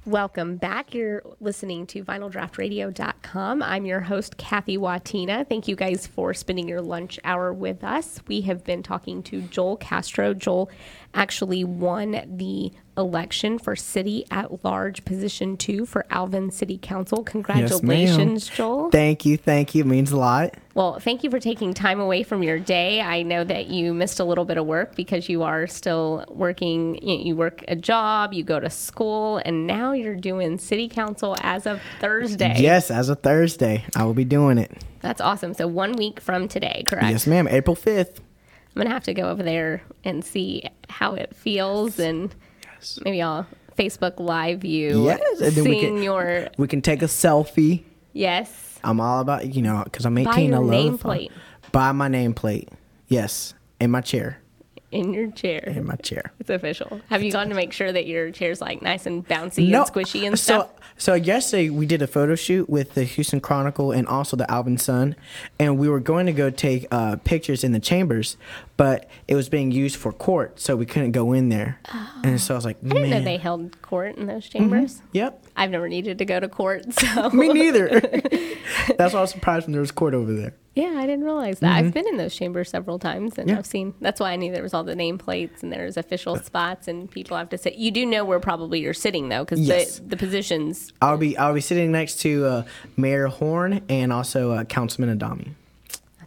[0.06, 0.93] Welcome back.
[0.93, 3.64] You're listening to vinyldraftradio.com.
[3.64, 5.49] I'm your host, Cathie Watina.
[5.49, 8.20] Thank you guys for spending your lunch hour with us.
[8.28, 10.36] We have been talking to Joel Castro.
[10.36, 10.70] Joel
[11.16, 17.24] actually won the election for city at large position two for Alvin City Council.
[17.24, 18.89] Congratulations, yes, Joel.
[18.91, 19.38] Thank you.
[19.38, 19.84] Thank you.
[19.84, 20.56] It means a lot.
[20.74, 23.02] Well, thank you for taking time away from your day.
[23.02, 26.96] I know that you missed a little bit of work because you are still working.
[27.02, 31.66] You work a job, you go to school, and now you're doing city council as
[31.66, 32.56] of Thursday.
[32.58, 33.86] Yes, as of Thursday.
[33.96, 34.84] I will be doing it.
[35.02, 35.54] That's awesome.
[35.54, 37.08] So, one week from today, correct?
[37.08, 37.48] Yes, ma'am.
[37.48, 38.20] April 5th.
[38.20, 42.36] I'm going to have to go over there and see how it feels and
[43.04, 45.06] maybe I'll Facebook live you.
[45.06, 46.48] Yes, and then we can, your.
[46.58, 47.84] We can take a selfie.
[48.14, 48.80] Yes.
[48.84, 50.26] I'm all about you know because I'm 18.
[50.26, 51.32] Buy your I love nameplate.
[51.72, 52.70] Buy my nameplate.
[53.08, 54.40] Yes, in my chair.
[54.92, 55.62] In your chair.
[55.66, 56.32] In my chair.
[56.40, 57.02] It's official.
[57.10, 59.92] Have you gone to make sure that your chair's like nice and bouncy no, and
[59.92, 60.70] squishy and so, stuff?
[60.98, 64.78] So yesterday we did a photo shoot with the Houston Chronicle and also the Alvin
[64.78, 65.18] Sun,
[65.60, 68.38] and we were going to go take uh, pictures in the chambers,
[68.78, 71.80] but it was being used for court, so we couldn't go in there.
[71.93, 72.21] Oh.
[72.23, 74.95] And so I was like, I didn't know they held court in those chambers.
[74.95, 75.07] Mm-hmm.
[75.13, 75.43] Yep.
[75.55, 77.88] I've never needed to go to court, so Me neither.
[78.97, 80.53] That's why I was surprised when there was court over there.
[80.76, 81.67] Yeah, I didn't realize that.
[81.78, 81.88] Mm-hmm.
[81.88, 83.57] I've been in those chambers several times, and Yeah.
[83.59, 83.93] I've seen.
[84.01, 87.38] That's why I knew there was all the nameplates and there's official spots, and people
[87.38, 87.76] have to sit.
[87.76, 89.99] You do know where probably you're sitting though, because Yes.
[89.99, 90.91] the the positions.
[91.01, 92.63] I'll be I'll be sitting next to uh,
[92.97, 95.55] Mayor Horn and also uh, Councilman Adami.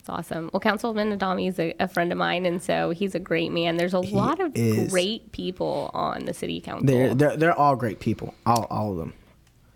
[0.09, 0.51] That's awesome.
[0.53, 3.77] Well, Councilman Adami is a, a friend of mine, and so he's a great man.
[3.77, 4.91] There's a lot of is.
[4.91, 8.97] great people on the city council, They're, they're they're all great people, all all of
[8.99, 9.13] them.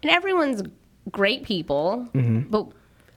[0.03, 0.62] and everyone's
[1.11, 2.09] great people.
[2.14, 2.51] Mhm.
[2.51, 2.68] But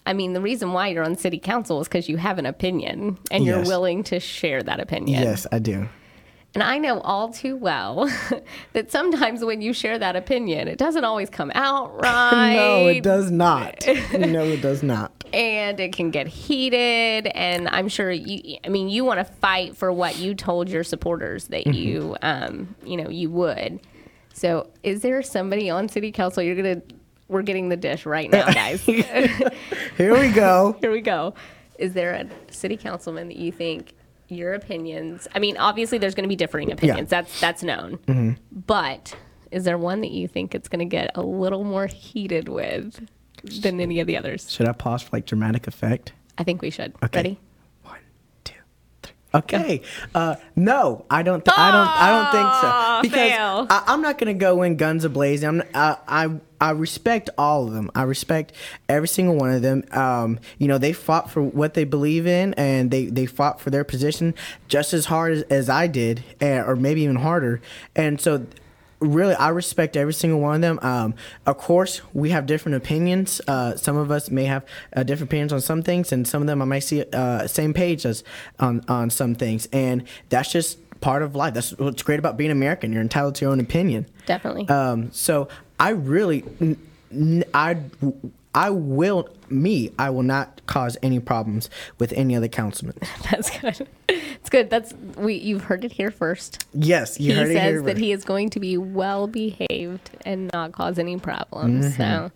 [0.06, 3.18] I mean, the reason why you're on city council is because you have an opinion,
[3.32, 5.22] and you're willing to share that opinion.
[5.24, 5.88] Yes, I do.
[6.56, 8.10] And I know all too well
[8.74, 12.54] that sometimes when you share that opinion, it doesn't always come out right.
[12.56, 13.86] no, it does not.
[14.18, 15.12] no, it does not.
[15.34, 19.76] and it can get heated and i'm sure you i mean you want to fight
[19.76, 21.74] for what you told your supporters that Mhm.
[21.74, 23.80] you um you know you would
[24.34, 26.82] so is there somebody on city council you're gonna
[27.28, 30.78] we're getting the dish right now guys Here we go.
[30.80, 31.34] here we go
[31.80, 33.94] is there a city councilman that you think
[34.28, 37.22] your opinions i mean obviously there's going to be differing opinions Yeah.
[37.22, 38.38] that's that's known Mhm.
[38.66, 39.16] but
[39.52, 43.08] is there one that you think it's going to get a little more heated with
[43.62, 46.14] than any of the others Should I pause for like dramatic effect?
[46.38, 47.20] i think we should Okay.
[47.20, 47.40] ready
[49.36, 49.82] Okay.
[50.14, 51.44] Uh, no, I don't.
[51.44, 51.88] Th- I don't.
[51.88, 53.02] I don't think so.
[53.02, 53.68] Because fail.
[53.70, 55.48] I, I'm not gonna go in guns a blazing.
[55.50, 55.64] I'm.
[55.74, 56.30] I, I.
[56.62, 57.92] I respect all of them.
[57.94, 58.54] I respect
[58.88, 59.84] every single one of them.
[59.92, 63.70] Um, you know, they fought for what they believe in, and they they fought for
[63.72, 64.34] their position
[64.70, 67.62] just as hard as, as I did, eh, or maybe even harder.
[67.96, 68.46] And so,
[69.08, 70.80] really i respect every single one of them.
[70.82, 71.14] Um,
[71.46, 73.42] of course we have different opinions.
[73.48, 76.48] Uh, some of us may have uh, different opinions on some things and some of
[76.48, 78.24] them i might see uh, same page as
[78.60, 79.68] on, on some things.
[79.72, 81.54] And that's just part of life.
[81.54, 84.06] That's what's great about being american you're entitled to your own opinion.
[84.26, 84.68] Definitely.
[84.70, 85.48] um, so
[85.80, 86.78] i really n-
[87.12, 87.78] n- i
[88.56, 92.96] i will me i will not cause any problems with any other councilman
[93.32, 93.88] That's good.
[94.10, 94.70] It's good.
[94.70, 95.34] That's we.
[95.36, 96.66] You've heard it here first.
[96.74, 98.02] yes you he heard it says here that first.
[98.04, 101.86] he is going to be well behaved and not cause any problems.
[101.86, 101.98] Mhm.
[101.98, 102.32] So,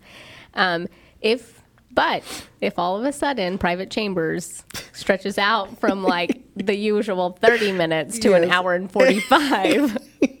[0.54, 0.86] um,
[1.20, 1.62] if
[1.92, 2.22] but
[2.60, 8.18] if all of a sudden private chambers stretches out from like the usual thirty minutes
[8.20, 9.96] to an hour and forty five.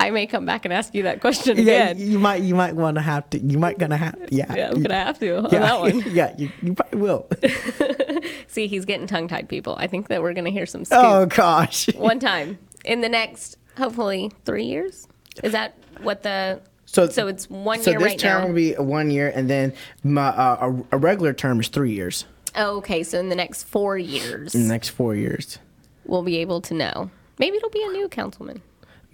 [0.00, 1.98] I may come back and ask you that question yeah, again.
[2.10, 4.76] you might you might want to have to you might gonna have yeah Yeah, I'm
[4.78, 6.00] you- gonna have to on yeah, that one.
[6.12, 7.28] yeah you, you probably will
[8.48, 9.76] See, he's getting tongue tied, people.
[9.78, 10.84] I think that we're gonna hear some.
[10.84, 10.98] Scoop.
[11.00, 15.06] oh gosh one time in the next hopefully three years
[15.42, 18.54] is that what the so so it's one so year this right term now will
[18.54, 19.72] be one year and then
[20.02, 22.24] my uh, a, a regular term is three years
[22.54, 25.58] oh, okay so in the next four years in the next four years
[26.04, 28.62] we'll be able to know maybe it'll be a new councilman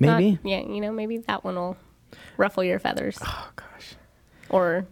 [0.03, 0.33] Maybe.
[0.33, 1.77] Not- yeah you know maybe that one will
[2.37, 3.19] ruffle your feathers.
[3.25, 3.95] Oh gosh.
[4.49, 4.87] Or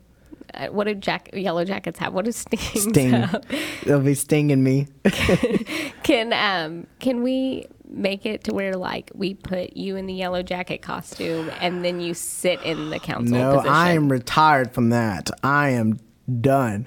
[0.55, 2.13] uh, what do jack yellow jackets have?
[2.13, 3.11] What do stings sting.
[3.11, 3.45] have?
[3.85, 4.89] they'll be stinging me.
[6.03, 10.43] Can um can we make it to where like we put you in the yellow
[10.43, 13.73] jacket costume and then you sit in the council no position?
[13.75, 15.31] I am retired from that.
[15.43, 15.99] I am
[16.41, 16.87] done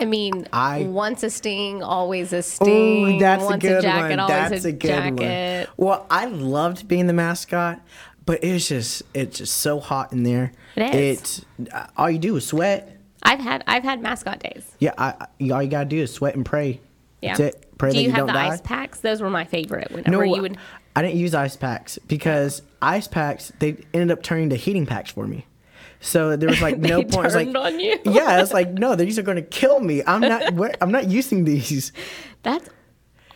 [0.00, 3.16] I mean, I- once a sting, always a sting.
[3.16, 4.20] Ooh, that's once a good jacket, one.
[4.20, 5.68] always That's a, a good jacket.
[5.76, 5.86] one.
[5.86, 7.80] Well, I loved being the mascot,
[8.26, 10.52] but it's just it's just so hot in there.
[10.76, 11.44] It is.
[11.58, 12.98] It's uh, all you do is sweat.
[13.22, 14.70] I've had I've had mascot days.
[14.78, 16.80] Yeah, I, all you gotta do is sweat and pray.
[17.22, 17.36] Yeah.
[17.36, 17.78] That's it.
[17.78, 18.48] Pray do you you, have the die.
[18.48, 19.00] ice packs?
[19.00, 19.90] Those were my favorite.
[19.90, 20.58] Whenever no, you would.
[20.94, 25.10] I didn't use ice packs because ice packs they ended up turning to heating packs
[25.10, 25.46] for me.
[26.04, 27.26] So there was like no point.
[27.26, 27.98] It's like turned on you.
[28.04, 30.02] yeah, it's like no, these are going to kill me.
[30.06, 30.42] I'm not.
[30.80, 31.92] I'm not using these.
[32.42, 32.68] That's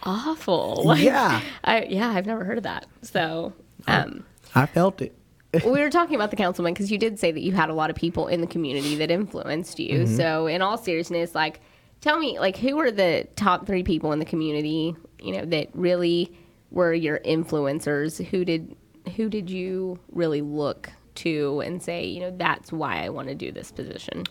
[0.03, 0.95] awful.
[0.97, 1.41] Yeah.
[1.65, 2.87] I yeah, I've never heard of that.
[3.03, 3.53] So,
[3.87, 5.15] um, I felt it.
[5.65, 7.89] we were talking about the councilman because you did say that you had a lot
[7.89, 10.01] of people in the community that influenced you.
[10.01, 10.17] Mhm.
[10.17, 11.61] So, in all seriousness, like,
[12.03, 15.69] tell me, like, who were the top three people in the community, you know, that
[15.73, 16.37] really
[16.71, 18.23] were your influencers?
[18.27, 18.77] Who did
[19.17, 23.35] who did you really look to and say, you know, that's why I want to
[23.35, 24.25] do this position?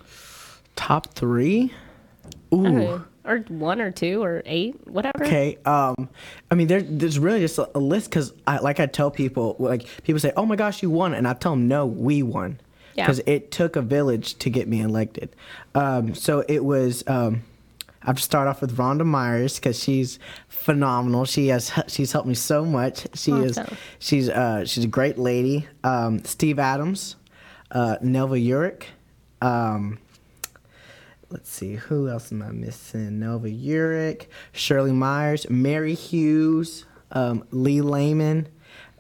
[0.76, 1.74] Top three.
[2.54, 2.62] Ooh.
[2.62, 5.24] know, or one or two or eight, whatever.
[5.24, 5.58] Okay.
[5.66, 6.10] Um,
[6.52, 9.56] I mean, there, there's really just a, a list because, I, like I tell people,
[9.60, 12.60] like people say, "Oh my gosh, you won," and I tell them, "No, we won,"
[12.96, 13.06] Yeah.
[13.06, 15.36] because it took a village to get me elected.
[15.76, 17.04] Um, so it was.
[17.08, 17.44] Um,
[18.08, 21.26] I have to start off with Rhonda Myers because she's phenomenal.
[21.26, 23.06] She has she's helped me so much.
[23.14, 23.60] She is
[24.00, 25.68] she's uh, she's a great lady.
[25.84, 27.18] Um, Steve Adams,
[27.70, 28.84] uh, Nelva Urick.
[29.46, 30.00] Um,
[31.30, 33.20] let's see, who else am I missing?
[33.20, 38.48] Nova Urick, Shirley Myers, Mary Hughes, um, Lee Lehman.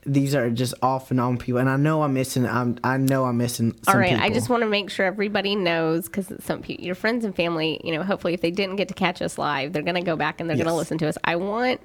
[0.09, 2.45] These are just all phenomenal people, and I know I'm missing.
[2.45, 3.73] I'm, I know I'm missing.
[3.83, 6.95] Some All right, I just want to make sure everybody knows because some people, your
[6.95, 9.83] friends and family, you know, hopefully if they didn't get to catch us live, they're
[9.83, 11.17] going to go back and they're going to listen to us.
[11.25, 11.81] I want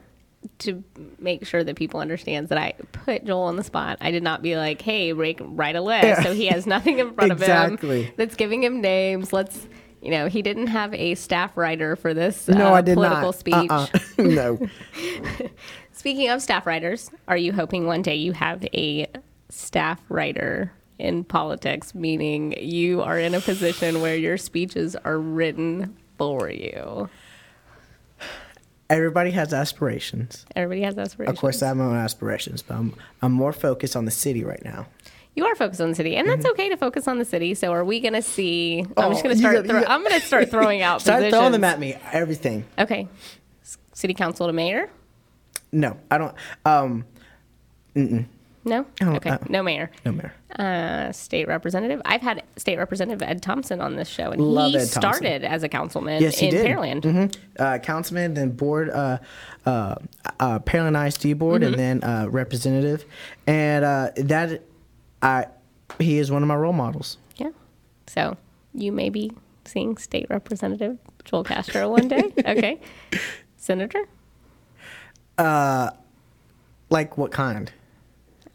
[0.61, 0.83] to
[1.19, 3.99] make sure that people understands that I put Joel on the spot.
[4.01, 6.23] I did not be like, "Hey, Rick, write a list," Yeah.
[6.23, 8.05] so he has nothing in front of Exactly.
[8.05, 9.33] him that's giving him names.
[9.33, 9.67] Let's,
[10.01, 13.23] you know, he didn't have a staff writer for this no, uh, I did political
[13.23, 13.35] not.
[13.35, 13.55] speech.
[13.55, 13.87] Uh-uh.
[14.19, 14.59] no.
[15.93, 19.07] Speaking of staff writers, are you hoping one day you have a
[19.51, 25.97] staff writer in politics, meaning you are in a position where your speeches are written
[26.19, 27.09] for you?
[28.89, 30.45] Everybody has aspirations.
[30.57, 31.37] Everybody has aspirations.
[31.37, 34.45] Of course, I have my own aspirations, but I'm I'm more focused on the city
[34.45, 34.87] right now.
[35.35, 36.51] You are focused on the city, and that's mm-hmm.
[36.53, 37.55] okay to focus on the city.
[37.55, 38.81] So, are we going to see?
[38.81, 39.65] I'm Oh, just going to start.
[39.65, 41.39] throw, gotta- I'm going to start throwing out Start positions.
[41.39, 41.95] throwing them at me.
[42.13, 42.67] Everything.
[42.79, 43.09] Okay,
[43.95, 44.91] city council to mayor.
[45.73, 46.35] No, I don't.
[46.65, 47.05] Um,
[47.97, 48.27] mm-mm.
[48.65, 48.87] No.
[48.97, 49.91] don't- Okay, uh, no mayor.
[50.05, 50.33] no mayor.
[50.57, 52.01] Uh, state representative.
[52.05, 55.63] I've had State Representative Ed Thompson on this show, and Love he Ed started as
[55.63, 56.67] a councilman Yes, he in did.
[56.67, 57.05] Pearland.
[57.05, 57.27] hmm
[57.63, 59.19] Uh, councilman, then board, uh,
[59.67, 59.95] uh,
[60.39, 61.67] uh, Pearland ISD board, Mhm.
[61.69, 63.05] and then uh, representative,
[63.47, 64.63] and uh, that
[65.23, 65.47] I
[65.99, 67.17] he is one of my role models.
[67.37, 67.51] Yeah.
[68.07, 68.37] So
[68.75, 69.33] you may be
[69.65, 72.25] seeing State Representative Joel Castro one day.
[72.47, 72.79] okay.
[73.57, 74.05] Senator.
[75.39, 75.91] Uh,
[76.91, 77.73] like what kind?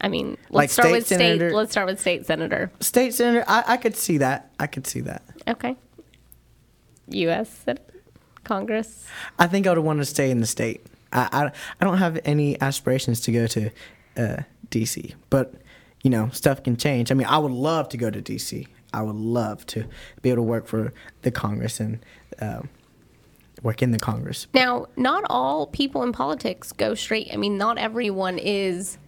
[0.00, 1.18] I mean, let's Like start state with state.
[1.18, 1.50] senator?
[1.52, 2.70] Let's start with state senator.
[2.80, 3.44] State senator.
[3.48, 4.50] I, I could see that.
[4.60, 5.22] I could see that.
[5.48, 5.76] Okay.
[7.08, 7.50] U.S.
[7.64, 7.78] Sen-
[8.44, 9.06] Congress.
[9.38, 10.86] I think I would want to stay in the state.
[11.12, 13.70] I, I, I don't have any aspirations to go to
[14.16, 14.36] uh,
[14.70, 15.54] DC, but
[16.02, 17.10] you know stuff can change.
[17.10, 18.66] I mean, I would love to go to DC.
[18.92, 19.84] I would love to
[20.22, 21.98] be able to work for the Congress and
[22.40, 22.68] um,
[23.62, 24.46] work in the Congress.
[24.54, 27.28] Now, not all people in politics go straight.
[27.32, 28.98] I mean, not everyone is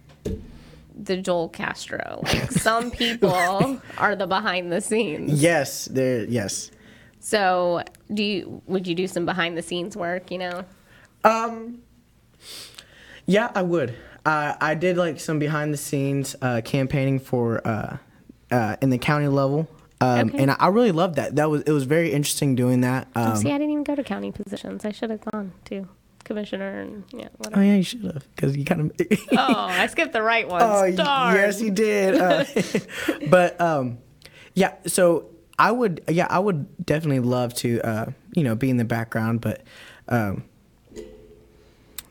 [0.95, 2.21] the Joel Castro.
[2.23, 5.41] Like some people are the behind the scenes.
[5.41, 6.25] Yes, there.
[6.25, 6.71] Yes.
[7.19, 7.83] So,
[8.13, 10.31] do you would you do some behind the scenes work?
[10.31, 10.65] You know.
[11.23, 11.81] Um.
[13.25, 13.95] Yeah, I would.
[14.25, 17.97] Uh, I did like some behind the scenes uh, campaigning for uh,
[18.51, 19.67] uh, in the county level,
[20.01, 20.37] um, Okay.
[20.39, 21.35] and I, really loved that.
[21.35, 23.07] That was it was very interesting doing that.
[23.15, 24.83] Um, oh, see, I didn't even go to county positions.
[24.83, 25.87] I should have gone to
[26.23, 27.61] commissioner and yeah, whatever.
[27.61, 28.91] oh yeah, you should have because you kind of.
[29.31, 30.63] oh, I skipped the right ones.
[30.65, 31.35] Oh, Darn.
[31.35, 32.15] yes, you did.
[32.15, 32.45] Uh,
[33.29, 33.99] but um,
[34.53, 38.77] yeah, so I would, yeah, I would definitely love to, uh, you know, be in
[38.77, 39.61] the background, but
[40.07, 40.43] um,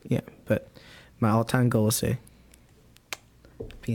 [0.09, 0.69] yeah, but
[1.19, 2.17] my all-time goal is to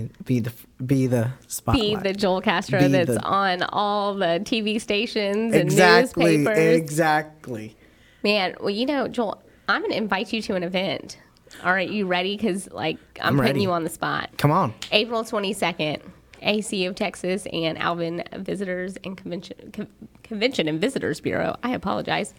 [0.03, 0.51] be be the
[0.85, 2.03] be the spotlight.
[2.03, 6.75] Be the Joel Castro Be that's the- on all the TV stations and exactly, newspapers.
[6.77, 7.75] exactly.
[8.23, 11.17] Man, well, you know, Joel, I'm going to invite you to an event.
[11.63, 12.35] All right, you ready?
[12.35, 13.61] Because, like, I'm, I'm putting ready.
[13.61, 14.31] you on the spot.
[14.37, 14.73] Come on.
[14.91, 16.01] April 22nd,
[16.41, 19.87] AC of Texas and Alvin Visitors and Convention, Con-
[20.23, 22.33] Convention and Visitors Bureau, I apologize,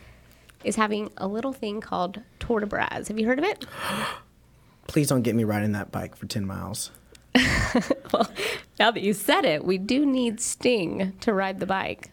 [0.65, 3.07] is having a little thing called Tour de Braz.
[3.09, 3.65] Have you heard of it?
[4.89, 6.91] Please don't get me riding that bike for ten miles.
[8.13, 8.31] Well,
[8.79, 12.11] now that you said it, we do need Sting to ride the bike.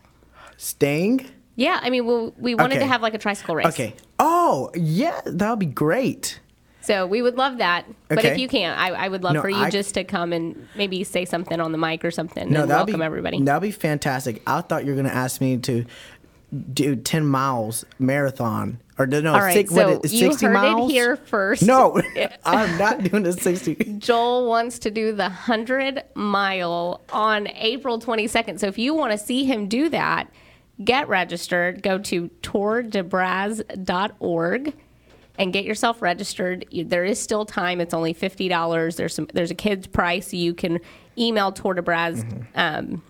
[0.57, 1.29] Sting.
[1.55, 3.67] Yeah, I mean, we'll, we wanted to have like a tricycle race.
[3.67, 3.93] Okay.
[4.19, 6.39] Oh yeah, that would be great.
[6.81, 7.85] So we would love that.
[8.09, 10.33] But if you can't, I, I would love No, for you I- just to come
[10.33, 13.41] and maybe say something on the mic or something No, and that'd welcome be everybody.
[13.41, 14.41] That'd be fantastic.
[14.47, 15.85] I thought you were gonna ask me to
[16.73, 20.91] do ten miles marathon or no, no All right, six, so what you heard miles?
[20.91, 21.63] it here first.
[21.63, 21.99] No,
[22.45, 23.75] I'm not doing the sixty.
[23.97, 28.59] Joel wants to do the 100 mile on April 22nd.
[28.59, 30.29] So if you want to see him do that,
[30.83, 31.81] get registered.
[31.81, 32.29] Go to
[33.53, 34.73] tourdebraz.org
[35.39, 36.65] and get yourself registered.
[36.69, 37.81] You- There is still time.
[37.81, 38.95] It's only $50.
[38.95, 40.33] There's some there's a kid's price.
[40.33, 40.79] You can
[41.17, 42.23] email Tour de Braz
[42.55, 43.01] um,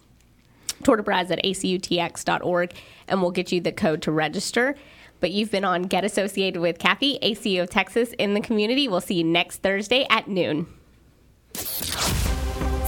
[0.84, 2.74] Braz at acutx.org
[3.08, 4.76] and we'll get you the code to register.
[5.20, 8.88] But you've been on Get Associated with Cathie, ACU of Texas in the community.
[8.88, 10.68] We'll see you next Thursday at noon.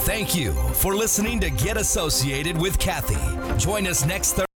[0.06, 3.58] Thank you for listening to Get Associated with Cathie.
[3.58, 4.44] Join us next Thursday.